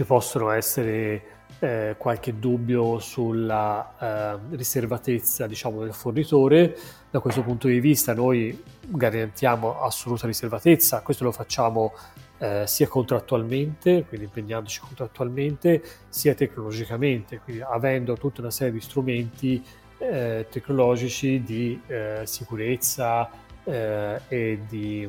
ci 0.00 0.06
possono 0.06 0.50
essere 0.50 1.22
eh, 1.58 1.94
qualche 1.98 2.38
dubbio 2.38 2.98
sulla 3.00 4.38
eh, 4.50 4.56
riservatezza 4.56 5.46
diciamo, 5.46 5.82
del 5.82 5.92
fornitore. 5.92 6.74
Da 7.10 7.20
questo 7.20 7.42
punto 7.42 7.68
di 7.68 7.80
vista 7.80 8.14
noi 8.14 8.62
garantiamo 8.80 9.82
assoluta 9.82 10.26
riservatezza, 10.26 11.02
questo 11.02 11.24
lo 11.24 11.32
facciamo 11.32 11.92
eh, 12.38 12.62
sia 12.66 12.88
contrattualmente, 12.88 14.06
quindi 14.08 14.24
impegnandoci 14.24 14.80
contrattualmente, 14.80 15.82
sia 16.08 16.32
tecnologicamente, 16.32 17.40
quindi 17.40 17.62
avendo 17.62 18.14
tutta 18.14 18.40
una 18.40 18.50
serie 18.50 18.72
di 18.72 18.80
strumenti 18.80 19.62
eh, 19.98 20.46
tecnologici 20.48 21.42
di 21.42 21.78
eh, 21.86 22.22
sicurezza 22.24 23.28
eh, 23.64 24.18
e 24.28 24.60
di 24.66 25.06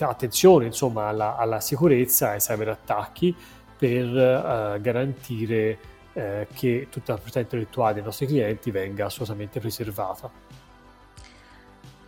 attenzione 0.00 0.66
insomma, 0.66 1.06
alla, 1.06 1.36
alla 1.36 1.60
sicurezza 1.60 2.30
e 2.30 2.34
ai 2.34 2.40
cyberattacchi 2.40 3.36
per 3.76 4.06
uh, 4.06 4.80
garantire 4.80 5.78
uh, 6.12 6.46
che 6.54 6.88
tutta 6.90 7.12
la 7.12 7.18
proprietà 7.18 7.40
intellettuale 7.40 7.94
dei 7.94 8.02
nostri 8.02 8.26
clienti 8.26 8.70
venga 8.70 9.06
assolutamente 9.06 9.60
preservata. 9.60 10.30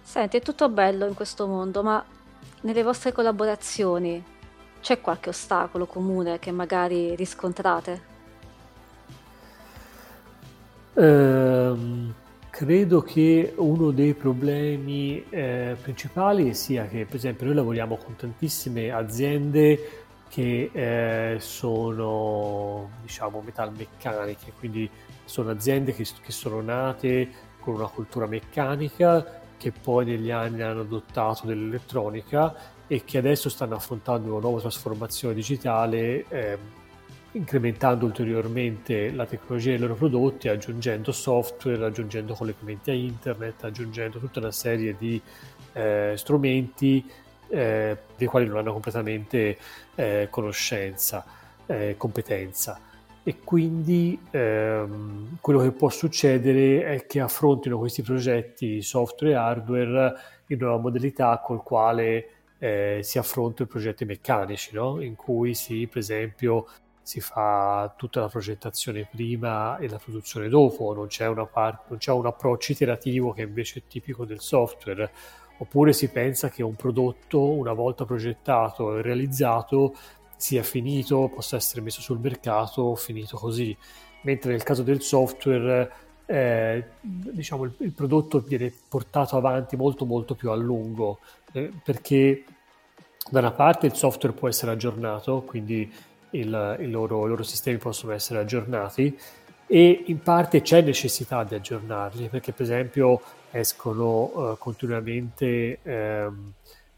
Senti, 0.03 0.37
è 0.37 0.41
tutto 0.41 0.69
bello 0.69 1.07
in 1.07 1.15
questo 1.15 1.47
mondo, 1.47 1.83
ma 1.83 2.03
nelle 2.63 2.83
vostre 2.83 3.13
collaborazioni 3.13 4.25
c'è 4.81 5.01
qualche 5.01 5.31
ostacolo 5.31 5.87
comune 5.87 6.39
che 6.39 6.53
magari 6.53 7.15
riscontrate? 7.15 8.15
Um, 10.95 12.15
credo 12.49 13.03
che 13.03 13.53
uno 13.57 13.91
dei 13.91 14.15
problemi 14.15 15.23
eh, 15.29 15.77
principali 15.83 16.55
sia 16.55 16.87
che, 16.87 17.05
per 17.05 17.17
esempio, 17.17 17.45
noi 17.45 17.57
lavoriamo 17.57 17.97
con 17.97 18.17
tantissime 18.17 18.91
aziende 18.91 20.06
che 20.29 20.71
eh, 20.73 21.41
sono 21.41 22.91
diciamo 23.03 23.41
metalmeccaniche, 23.41 24.53
quindi 24.59 24.89
sono 25.25 25.51
aziende 25.51 25.93
che, 25.93 26.07
che, 26.23 26.33
sono 26.33 26.61
nate 26.61 27.29
con 27.61 27.75
una 27.75 27.89
cultura 27.89 28.27
meccanica 28.27 29.41
che 29.57 29.73
poi 29.73 30.05
negli 30.05 30.31
anni 30.31 30.63
hanno 30.63 30.83
adottato 30.83 31.47
dell'elettronica 31.47 32.55
e 32.87 33.03
che 33.05 33.19
adesso 33.19 33.49
stanno 33.49 33.75
affrontando 33.75 34.31
una 34.31 34.41
nuova 34.41 34.61
trasformazione 34.61 35.35
digitale 35.35 36.25
eh, 36.29 36.59
incrementando 37.33 38.07
ulteriormente 38.07 39.13
la 39.13 39.27
tecnologia 39.27 39.71
dei 39.71 39.79
loro 39.79 39.95
prodotti, 39.95 40.49
aggiungendo 40.49 41.13
software, 41.13 41.85
aggiungendo 41.85 42.35
collegamenti 42.35 42.91
a 42.91 42.95
internet, 42.95 43.65
aggiungendo 43.65 44.19
tutta 44.19 44.39
una 44.39 44.53
serie 44.53 44.97
di 44.99 45.21
eh, 45.73 46.15
strumenti 46.17 47.05
eh, 47.49 47.97
dei 48.17 48.27
quali 48.27 48.47
non 48.47 48.59
hanno 48.59 48.73
completamente 48.73 49.59
eh, 49.95 50.29
conoscenza, 50.31 51.25
eh, 51.67 51.95
competenza. 51.97 52.81
E 53.23 53.41
quindi 53.43 54.21
ehm, 54.31 55.39
quello 55.41 55.61
che 55.61 55.73
può 55.73 55.89
succedere 55.89 56.85
è 56.85 57.07
che 57.07 57.21
affrontino 57.21 57.77
questi 57.77 58.03
progetti 58.03 58.83
software 58.83 59.33
e 59.33 59.37
hardware 59.37 60.15
in 60.47 60.63
una 60.63 60.77
modalità 60.77 61.41
col 61.45 61.63
quale 61.63 62.29
eh, 62.59 63.01
si 63.03 63.19
affrontano 63.19 63.69
i 63.69 63.73
progetti 63.73 64.05
meccanici, 64.05 64.75
no? 64.75 65.01
in 65.01 65.17
cui 65.17 65.55
si, 65.55 65.89
per 65.89 65.99
esempio, 65.99 66.67
si 67.03 67.21
fa 67.21 67.93
tutta 67.97 68.21
la 68.21 68.29
progettazione 68.29 69.09
prima 69.11 69.77
e 69.79 69.89
la 69.89 69.99
produzione 69.99 70.49
dopo, 70.49 70.93
non 70.93 71.07
c'è, 71.07 71.33
part- 71.51 71.89
non 71.89 71.99
c'è 71.99 72.13
un 72.13 72.27
approccio 72.27 72.73
iterativo 72.73 73.33
che 73.33 73.43
invece 73.43 73.81
è 73.81 73.83
tipico 73.87 74.25
del 74.25 74.41
software 74.41 75.11
oppure 75.59 75.93
si 75.93 76.09
pensa 76.09 76.49
che 76.49 76.63
un 76.63 76.75
prodotto 76.75 77.51
una 77.51 77.73
volta 77.73 78.05
progettato 78.05 78.97
e 78.97 79.03
realizzato 79.03 79.95
sia 80.37 80.63
finito, 80.63 81.31
possa 81.35 81.57
essere 81.57 81.81
messo 81.81 82.01
sul 82.01 82.19
mercato 82.19 82.95
finito 82.95 83.37
così, 83.37 83.77
mentre 84.23 84.51
nel 84.53 84.63
caso 84.63 84.83
del 84.83 85.01
software 85.01 85.91
eh, 86.27 86.85
diciamo 87.01 87.65
il, 87.65 87.75
il, 87.79 87.93
prodotto 87.93 88.41
viene 88.41 88.73
portato 88.89 89.37
avanti 89.37 89.77
molto 89.77 90.05
molto 90.05 90.35
più 90.35 90.51
a 90.51 90.57
lungo 90.57 91.21
eh, 91.53 91.71
perché 91.85 92.45
da 93.31 93.39
una 93.39 93.53
parte 93.53 93.87
il 93.87 93.95
software 93.95 94.35
può 94.35 94.49
essere 94.49 94.73
aggiornato, 94.73 95.43
quindi 95.43 95.91
il, 96.31 96.77
il 96.81 96.91
loro, 96.91 97.25
i 97.25 97.29
loro 97.29 97.43
sistemi 97.43 97.79
possono 97.79 98.13
essere 98.13 98.41
aggiornati 98.41 99.17
e 99.67 100.05
in 100.07 100.21
parte 100.23 100.63
c'è 100.63 100.81
necessità 100.81 101.43
di 101.45 101.55
aggiornarli 101.55 102.29
perché 102.29 102.53
per 102.53 102.63
esempio 102.63 103.21
escono 103.51 104.53
uh, 104.53 104.59
continuamente 104.59 105.79
ehm, 105.83 106.53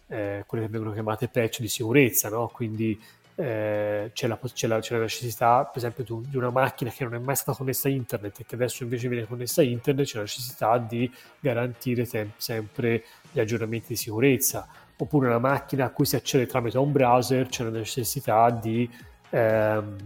eh, 0.09 0.45
quelle 0.47 0.65
che 0.65 0.71
vengono 0.71 0.93
chiamate 0.93 1.29
patch 1.29 1.61
di 1.61 1.69
sicurezza, 1.69 2.29
no? 2.29 2.49
quindi 2.49 2.99
eh, 3.41 4.11
c'è, 4.13 4.27
la, 4.27 4.39
c'è, 4.43 4.67
la, 4.67 4.81
c'è, 4.81 4.95
la, 4.95 5.03
necessità, 5.03 5.65
per 5.65 5.77
esempio, 5.77 6.23
di 6.27 6.37
una 6.37 6.51
macchina 6.51 6.91
che 6.91 7.05
non 7.05 7.15
è 7.15 7.19
mai 7.19 7.37
stata 7.37 7.57
connessa 7.57 7.87
a 7.87 7.91
internet 7.93 8.41
e 8.41 8.45
che 8.45 8.57
adesso 8.57 8.83
invece 8.83 9.09
viene 9.09 9.27
connessa 9.27 9.61
a 9.61 9.65
internet, 9.65 10.07
c'è 10.07 10.17
la 10.17 10.23
necessità 10.23 10.79
di 10.79 11.11
garantire 11.39 12.05
te- 12.05 12.31
sempre 12.37 13.05
gli 13.31 13.39
aggiornamenti 13.39 13.89
di 13.89 13.97
sicurezza. 13.97 14.67
Oppure 14.97 15.29
una 15.29 15.39
macchina 15.39 15.85
a 15.85 15.91
cui 15.91 16.05
si 16.05 16.17
accede 16.17 16.47
tramite 16.47 16.79
un 16.79 16.91
browser, 16.91 17.47
c'è 17.47 17.63
la 17.63 17.71
necessità 17.71 18.51
di 18.51 18.91
ehm, 19.31 19.97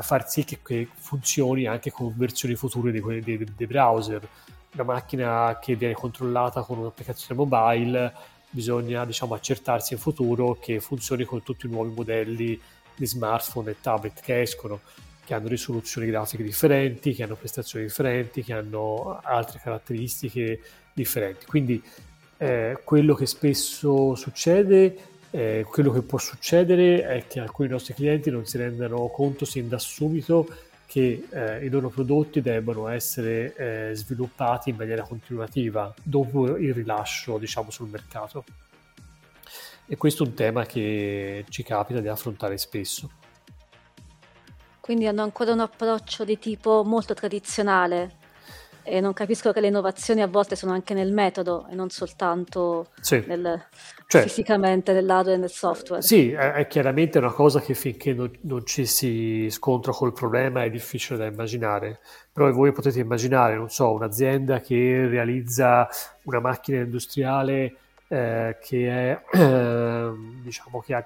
far 0.00 0.28
sì 0.28 0.44
che, 0.44 0.58
che, 0.62 0.88
funzioni 0.94 1.66
anche 1.66 1.90
con 1.90 2.12
versioni 2.16 2.54
future 2.54 2.92
dei, 2.92 3.22
dei, 3.22 3.46
dei 3.56 3.66
browser 3.66 4.28
una 4.76 4.92
macchina 4.92 5.58
che 5.60 5.74
viene 5.74 5.94
controllata 5.94 6.60
con 6.62 6.78
un'applicazione 6.78 7.34
mobile, 7.34 8.12
bisogna 8.50 9.04
diciamo, 9.04 9.34
accertarsi 9.34 9.94
in 9.94 9.98
futuro 9.98 10.56
che 10.60 10.80
funzioni 10.80 11.24
con 11.24 11.42
tutti 11.42 11.66
i 11.66 11.70
nuovi 11.70 11.92
modelli 11.94 12.60
di 12.94 13.06
smartphone 13.06 13.70
e 13.70 13.76
tablet 13.80 14.20
che 14.20 14.42
escono, 14.42 14.80
che 15.24 15.34
hanno 15.34 15.48
risoluzioni 15.48 16.06
grafiche 16.06 16.42
differenti, 16.42 17.14
che 17.14 17.22
hanno 17.22 17.34
prestazioni 17.34 17.86
differenti, 17.86 18.42
che 18.42 18.52
hanno 18.52 19.18
altre 19.22 19.60
caratteristiche 19.62 20.60
differenti. 20.92 21.46
Quindi 21.46 21.82
eh, 22.38 22.78
quello 22.84 23.14
che 23.14 23.26
spesso 23.26 24.14
succede, 24.14 25.15
eh, 25.36 25.66
quello 25.68 25.92
che 25.92 26.00
può 26.00 26.16
succedere 26.16 27.06
è 27.06 27.26
che 27.26 27.40
alcuni 27.40 27.68
nostri 27.68 27.92
clienti 27.92 28.30
non 28.30 28.46
si 28.46 28.56
rendano 28.56 29.08
conto 29.08 29.44
sin 29.44 29.68
da 29.68 29.78
subito 29.78 30.48
che 30.86 31.26
eh, 31.28 31.62
i 31.62 31.68
loro 31.68 31.90
prodotti 31.90 32.40
debbano 32.40 32.88
essere 32.88 33.54
eh, 33.54 33.94
sviluppati 33.94 34.70
in 34.70 34.76
maniera 34.76 35.02
continuativa 35.02 35.92
dopo 36.02 36.56
il 36.56 36.72
rilascio 36.72 37.36
diciamo, 37.36 37.70
sul 37.70 37.88
mercato. 37.88 38.44
E 39.84 39.96
questo 39.98 40.24
è 40.24 40.26
un 40.26 40.32
tema 40.32 40.64
che 40.64 41.44
ci 41.50 41.62
capita 41.62 42.00
di 42.00 42.08
affrontare 42.08 42.56
spesso. 42.56 43.10
Quindi 44.80 45.06
hanno 45.06 45.22
ancora 45.22 45.52
un 45.52 45.60
approccio 45.60 46.24
di 46.24 46.38
tipo 46.38 46.82
molto 46.82 47.12
tradizionale 47.12 48.24
e 48.86 49.00
non 49.00 49.12
capisco 49.12 49.52
che 49.52 49.60
le 49.60 49.66
innovazioni 49.66 50.22
a 50.22 50.26
volte 50.26 50.54
sono 50.54 50.72
anche 50.72 50.94
nel 50.94 51.12
metodo 51.12 51.66
e 51.68 51.74
non 51.74 51.90
soltanto 51.90 52.90
sì. 53.00 53.22
nel, 53.26 53.66
cioè, 54.06 54.22
fisicamente 54.22 54.92
nell'hardware 54.92 55.36
e 55.36 55.40
nel 55.40 55.50
software. 55.50 56.02
Sì, 56.02 56.30
è, 56.30 56.52
è, 56.52 56.66
chiaramente 56.68 57.18
una 57.18 57.32
cosa 57.32 57.60
che 57.60 57.74
finché 57.74 58.14
non, 58.14 58.30
non, 58.42 58.64
ci 58.64 58.86
si 58.86 59.48
scontra 59.50 59.92
col 59.92 60.12
problema 60.12 60.62
è 60.62 60.70
difficile 60.70 61.18
da 61.18 61.26
immaginare, 61.26 61.98
però 62.32 62.50
voi 62.52 62.70
potete 62.72 63.00
immaginare, 63.00 63.56
non 63.56 63.68
so, 63.68 63.92
un'azienda 63.92 64.60
che 64.60 65.06
realizza 65.08 65.88
una 66.22 66.40
macchina 66.40 66.78
industriale 66.78 67.74
eh, 68.08 68.56
che 68.60 68.88
è, 68.88 69.22
eh, 69.36 70.10
diciamo 70.42 70.80
che 70.80 70.94
ha, 70.94 71.04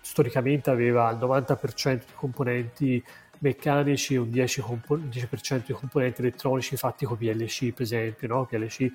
storicamente 0.00 0.70
aveva 0.70 1.10
il 1.10 1.18
90% 1.18 1.94
di 1.94 2.12
componenti 2.14 3.04
meccanici 3.42 4.16
un 4.16 4.28
10%, 4.28 4.62
compo- 4.62 4.96
10% 4.96 5.66
di 5.66 5.72
componenti 5.72 6.20
elettronici 6.20 6.76
fatti 6.76 7.04
con 7.04 7.16
PLC, 7.16 7.72
per 7.72 7.82
esempio. 7.82 8.28
No? 8.28 8.46
PLC 8.46 8.90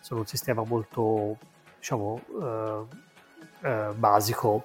sono 0.00 0.20
un 0.20 0.26
sistema 0.26 0.64
molto, 0.64 1.38
diciamo, 1.78 2.20
uh, 2.28 3.66
uh, 3.66 3.94
basico. 3.94 4.64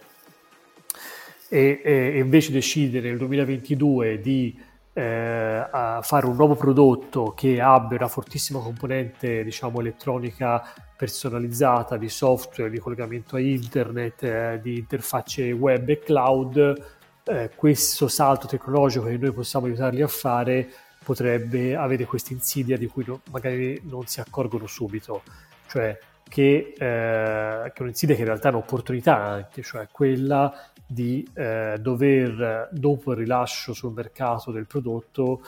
E, 1.47 1.81
e, 1.83 2.17
invece 2.17 2.51
decidere 2.51 3.09
nel 3.09 3.17
2022 3.19 4.19
di 4.19 4.59
eh, 4.97 5.67
fare 6.01 6.25
un 6.25 6.35
nuovo 6.35 6.55
prodotto 6.55 7.33
che 7.35 7.59
abbia 7.59 7.97
una 7.97 8.07
fortissima 8.07 8.59
componente 8.59 9.43
diciamo 9.43 9.81
elettronica 9.81 10.63
personalizzata 10.95 11.97
di 11.97 12.07
software, 12.07 12.71
di 12.71 12.79
collegamento 12.79 13.35
a 13.35 13.41
internet, 13.41 14.23
eh, 14.23 14.59
di 14.63 14.77
interfacce 14.77 15.51
web 15.51 15.89
e 15.89 15.99
cloud 15.99 16.95
eh, 17.25 17.51
questo 17.55 18.07
salto 18.07 18.47
tecnologico 18.47 19.05
che 19.05 19.17
noi 19.17 19.31
possiamo 19.31 19.65
aiutarli 19.65 20.01
a 20.01 20.07
fare 20.07 20.69
potrebbe 21.03 21.75
avere 21.75 22.05
questa 22.05 22.33
insidia 22.33 22.77
di 22.77 22.87
cui 22.87 23.03
no, 23.05 23.21
magari 23.31 23.79
non 23.83 24.07
si 24.07 24.19
accorgono 24.19 24.65
subito, 24.67 25.21
cioè 25.67 25.97
che, 26.27 26.73
eh, 26.75 26.75
che 26.75 27.73
è 27.73 27.81
un'insidia 27.81 28.15
che 28.15 28.21
in 28.21 28.27
realtà 28.27 28.49
è 28.49 28.51
un'opportunità 28.51 29.15
anche, 29.15 29.61
cioè 29.61 29.87
quella 29.91 30.71
di 30.87 31.27
eh, 31.33 31.77
dover, 31.79 32.69
dopo 32.71 33.11
il 33.11 33.17
rilascio 33.17 33.73
sul 33.73 33.93
mercato 33.93 34.51
del 34.51 34.65
prodotto, 34.65 35.41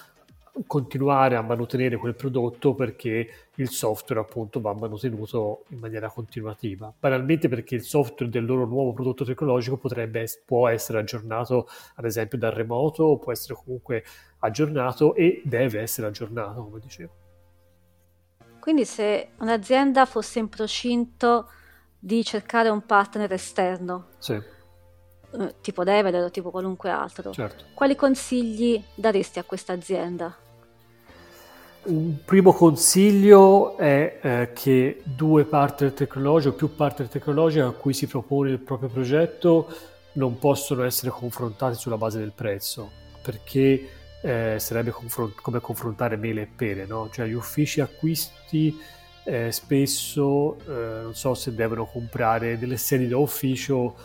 continuare 0.66 1.36
a 1.36 1.42
mantenere 1.42 1.98
quel 1.98 2.16
prodotto 2.16 2.74
perché 2.74 3.30
il 3.56 3.70
software 3.70 4.22
appunto 4.22 4.60
va 4.60 4.74
mantenuto 4.74 5.66
in 5.70 5.80
maniera 5.80 6.10
continuativa. 6.10 6.94
Banalmente 6.98 7.48
perché 7.48 7.76
il 7.76 7.84
software 7.84 8.32
del 8.32 8.46
loro 8.46 8.66
nuovo 8.66 8.94
prodotto 8.94 9.24
tecnologico 9.24 9.78
potrebbe, 9.78 10.26
può 10.46 10.68
essere 10.68 11.00
aggiornato 11.00 11.68
ad 11.96 12.06
esempio 12.06 12.38
dal 12.38 12.52
remoto 12.52 13.04
o 13.04 13.18
può 13.18 13.32
essere 13.32 13.56
comunque 13.64 14.04
aggiornato 14.40 15.16
e 15.16 15.42
deve 15.44 15.82
essere 15.82 16.08
aggiornato 16.08 16.64
come 16.64 16.80
dicevo. 16.80 17.12
Quindi 18.60 18.86
se 18.86 19.30
un'azienda 19.38 20.06
fosse 20.06 20.40
in 20.40 20.50
procinto 20.50 21.50
di 22.00 22.24
cercare 22.24 22.70
un 22.70 22.86
partner 22.86 23.32
esterno, 23.32 24.08
sì. 24.18 24.34
eh, 24.34 25.56
tipo 25.62 25.84
Develer 25.84 26.24
o 26.24 26.32
tipo 26.32 26.52
qualunque 26.52 26.90
altro, 26.90 27.32
certo. 27.32 27.66
quali 27.74 27.96
consigli 27.96 28.84
daresti 28.94 29.40
a 29.40 29.44
questa 29.44 29.74
azienda? 29.74 30.36
Un 31.88 32.18
primo 32.26 32.52
consiglio 32.52 33.78
è 33.78 34.20
eh, 34.22 34.50
che 34.54 35.02
due 35.06 35.46
partner 35.46 35.94
tecnologici 35.94 36.50
o 36.50 36.54
più 36.54 36.76
partner 36.76 37.08
tecnologici 37.08 37.62
a 37.62 37.72
cui 37.72 37.94
si 37.94 38.08
propone 38.08 38.50
il 38.50 38.60
proprio 38.60 38.90
progetto 38.90 39.74
non 40.14 40.38
possono 40.38 40.84
essere 40.84 41.12
confrontati 41.12 41.76
sulla 41.76 41.96
base 41.96 42.20
del 42.20 42.34
prezzo, 42.36 42.92
perché 43.22 43.90
eh, 44.22 44.58
sarebbe 44.60 44.92
confront- 44.92 45.40
come 45.42 45.62
confrontare 45.62 46.18
mele 46.18 46.42
e 46.42 46.50
pere, 46.54 46.86
no? 46.86 47.10
Cioè 47.10 47.26
gli 47.26 47.34
uffici 47.34 47.80
acquisti 47.80 48.78
eh, 49.24 49.50
spesso, 49.54 50.58
eh, 50.68 51.04
non 51.04 51.16
so 51.16 51.36
se 51.36 51.56
devono 51.56 51.86
comprare 51.86 52.58
delle 52.58 52.76
sedi 52.76 53.08
da 53.08 53.18
ufficio, 53.18 53.96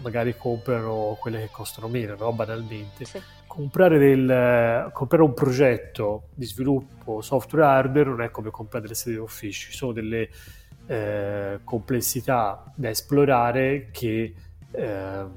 magari 0.00 0.34
comprano 0.38 1.18
quelle 1.20 1.40
che 1.40 1.48
costano 1.52 1.88
meno, 1.88 2.16
no? 2.18 2.32
Banalmente. 2.32 3.04
Sì. 3.04 3.20
Comprare, 3.56 3.98
del, 3.98 4.90
comprare, 4.92 5.22
un 5.22 5.32
progetto 5.32 6.28
di 6.34 6.44
sviluppo 6.44 7.22
software 7.22 7.66
hardware 7.66 8.10
non 8.10 8.20
è 8.20 8.30
come 8.30 8.50
comprare 8.50 8.82
delle 8.82 8.94
sedi 8.94 9.16
da 9.16 9.22
ufficio, 9.22 9.70
ci 9.70 9.76
sono 9.76 9.92
delle 9.92 10.28
eh, 10.86 11.60
complessità 11.64 12.70
da 12.76 12.90
esplorare 12.90 13.88
che 13.90 14.34
ehm, 14.72 15.30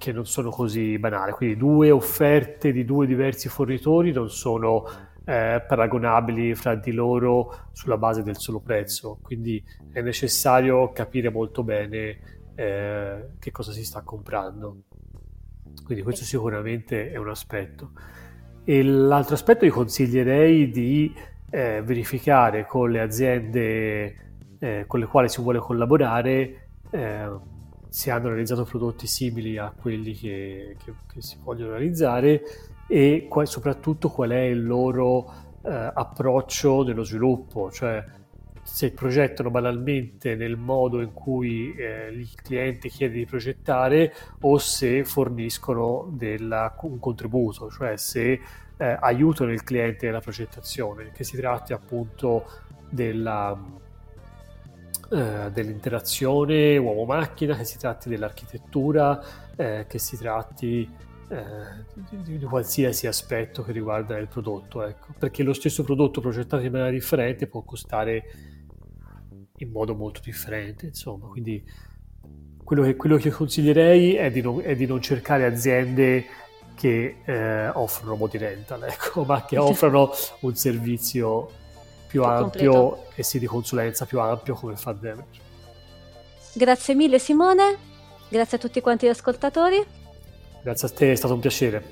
che 0.00 0.12
non 0.12 0.24
sono 0.24 0.48
così 0.50 0.98
banali. 0.98 1.32
Quindi 1.32 1.56
due 1.58 1.90
offerte 1.90 2.72
di 2.72 2.86
due 2.86 3.06
diversi 3.06 3.50
fornitori 3.50 4.12
non 4.12 4.30
sono 4.30 4.86
eh, 5.26 5.62
paragonabili 5.66 6.54
fra 6.54 6.74
di 6.74 6.92
loro 6.92 7.68
sulla 7.72 7.98
base 7.98 8.22
del 8.22 8.38
solo 8.38 8.60
prezzo, 8.60 9.18
quindi 9.20 9.62
è 9.92 10.00
necessario 10.00 10.90
capire 10.92 11.30
molto 11.30 11.62
bene 11.62 12.18
eh, 12.54 13.28
che 13.38 13.50
cosa 13.50 13.72
si 13.72 13.84
sta 13.84 14.00
comprando. 14.00 14.84
Quindi 15.84 16.02
questo 16.02 16.24
sicuramente 16.24 17.10
è 17.10 17.16
un 17.16 17.28
aspetto. 17.28 17.92
E 18.64 18.82
l'altro 18.82 19.34
aspetto 19.34 19.64
io 19.64 19.72
consiglierei 19.72 20.70
di 20.70 21.12
eh, 21.50 21.82
verificare 21.84 22.66
con 22.66 22.90
le 22.90 23.00
aziende 23.00 24.30
eh, 24.60 24.84
con 24.86 25.00
le 25.00 25.06
quali 25.06 25.28
si 25.28 25.40
vuole 25.40 25.58
collaborare 25.58 26.68
eh, 26.90 27.30
se 27.88 28.10
hanno 28.10 28.28
realizzato 28.28 28.64
prodotti 28.64 29.06
simili 29.06 29.56
a 29.56 29.72
quelli 29.74 30.12
che, 30.12 30.76
che, 30.84 30.92
che 31.12 31.22
si 31.22 31.38
vogliono 31.42 31.72
realizzare 31.72 32.42
e 32.86 33.26
qual, 33.28 33.48
soprattutto 33.48 34.10
qual 34.10 34.30
è 34.30 34.42
il 34.42 34.64
loro 34.64 35.32
eh, 35.62 35.92
approccio 35.94 36.84
nello 36.84 37.02
sviluppo, 37.02 37.70
cioè 37.70 38.04
se 38.72 38.92
progettano 38.92 39.50
banalmente 39.50 40.36
nel 40.36 40.56
modo 40.56 41.00
in 41.00 41.12
cui 41.12 41.74
eh, 41.74 42.08
il 42.10 42.32
cliente 42.34 42.88
chiede 42.88 43.14
di 43.14 43.26
progettare 43.26 44.14
o 44.42 44.58
se 44.58 45.04
forniscono 45.04 46.08
della, 46.12 46.74
un 46.82 47.00
contributo, 47.00 47.68
cioè 47.68 47.96
se 47.96 48.40
eh, 48.76 48.96
aiutano 49.00 49.50
il 49.50 49.64
cliente 49.64 50.06
nella 50.06 50.20
progettazione, 50.20 51.10
che 51.12 51.24
si 51.24 51.36
tratti 51.36 51.72
appunto 51.72 52.46
della 52.88 53.58
eh, 55.10 55.50
dell'interazione 55.52 56.76
uomo-macchina, 56.76 57.56
che 57.56 57.64
si 57.64 57.76
tratti 57.76 58.08
dell'architettura, 58.08 59.20
eh, 59.56 59.84
che 59.88 59.98
si 59.98 60.16
tratti 60.16 60.88
eh, 61.28 61.42
di, 62.22 62.38
di, 62.38 62.44
qualsiasi 62.44 63.08
aspetto 63.08 63.64
che 63.64 63.72
riguarda 63.72 64.16
il 64.16 64.28
prodotto, 64.28 64.84
ecco. 64.84 65.08
perché 65.18 65.42
lo 65.42 65.52
stesso 65.52 65.82
prodotto 65.82 66.20
progettato 66.20 66.64
in 66.64 66.70
maniera 66.70 66.92
differente 66.92 67.48
può 67.48 67.62
costare 67.62 68.49
in 69.60 69.70
modo 69.70 69.94
molto 69.94 70.20
differente, 70.22 70.86
insomma, 70.86 71.26
quindi 71.28 71.62
quello 72.64 72.82
che, 72.82 72.96
quello 72.96 73.16
che 73.16 73.30
consiglierei 73.30 74.14
è 74.14 74.30
di, 74.30 74.40
non, 74.40 74.60
è 74.62 74.74
di, 74.74 74.86
non, 74.86 75.00
cercare 75.00 75.44
aziende 75.44 76.24
che 76.74 77.16
eh, 77.24 77.68
offrono 77.68 78.16
modi 78.16 78.38
rental, 78.38 78.84
ecco, 78.88 79.24
ma 79.24 79.44
che 79.44 79.58
offrono 79.58 80.10
un 80.40 80.54
servizio 80.54 81.50
più, 82.06 82.22
ampio 82.22 82.72
completo. 82.72 83.12
e 83.14 83.22
sì 83.22 83.38
di 83.38 83.46
consulenza 83.46 84.06
più 84.06 84.20
ampio 84.20 84.54
come 84.54 84.76
fa 84.76 84.92
Demer. 84.92 85.24
Grazie 86.52 86.94
mille 86.94 87.18
Simone, 87.18 87.76
grazie 88.28 88.56
a 88.56 88.60
tutti 88.60 88.80
quanti 88.80 89.06
gli 89.06 89.10
ascoltatori. 89.10 89.84
Grazie 90.62 90.88
a 90.88 90.90
te, 90.90 91.12
è 91.12 91.14
stato 91.14 91.34
un 91.34 91.40
piacere. 91.40 91.84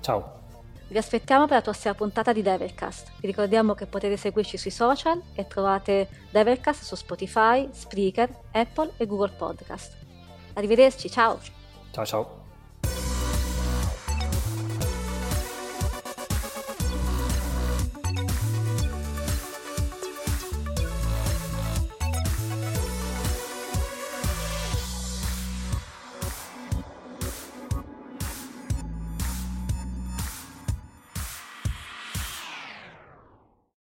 Ciao. 0.00 0.44
Vi 0.88 0.98
aspettiamo 0.98 1.46
per 1.46 1.56
la 1.56 1.62
prossima 1.62 1.94
puntata 1.94 2.32
di 2.32 2.42
Devercast. 2.42 3.12
Vi 3.20 3.26
ricordiamo 3.26 3.74
che 3.74 3.86
potete 3.86 4.16
seguirci 4.16 4.56
sui 4.56 4.70
social 4.70 5.20
e 5.34 5.46
trovate 5.46 6.08
Devercast 6.30 6.84
su 6.84 6.94
Spotify, 6.94 7.68
Spreaker, 7.72 8.30
Apple 8.52 8.92
e 8.96 9.06
Google 9.06 9.32
Podcast. 9.36 9.96
Arrivederci, 10.54 11.10
ciao. 11.10 11.38
Ciao 11.90 12.06
ciao. 12.06 12.45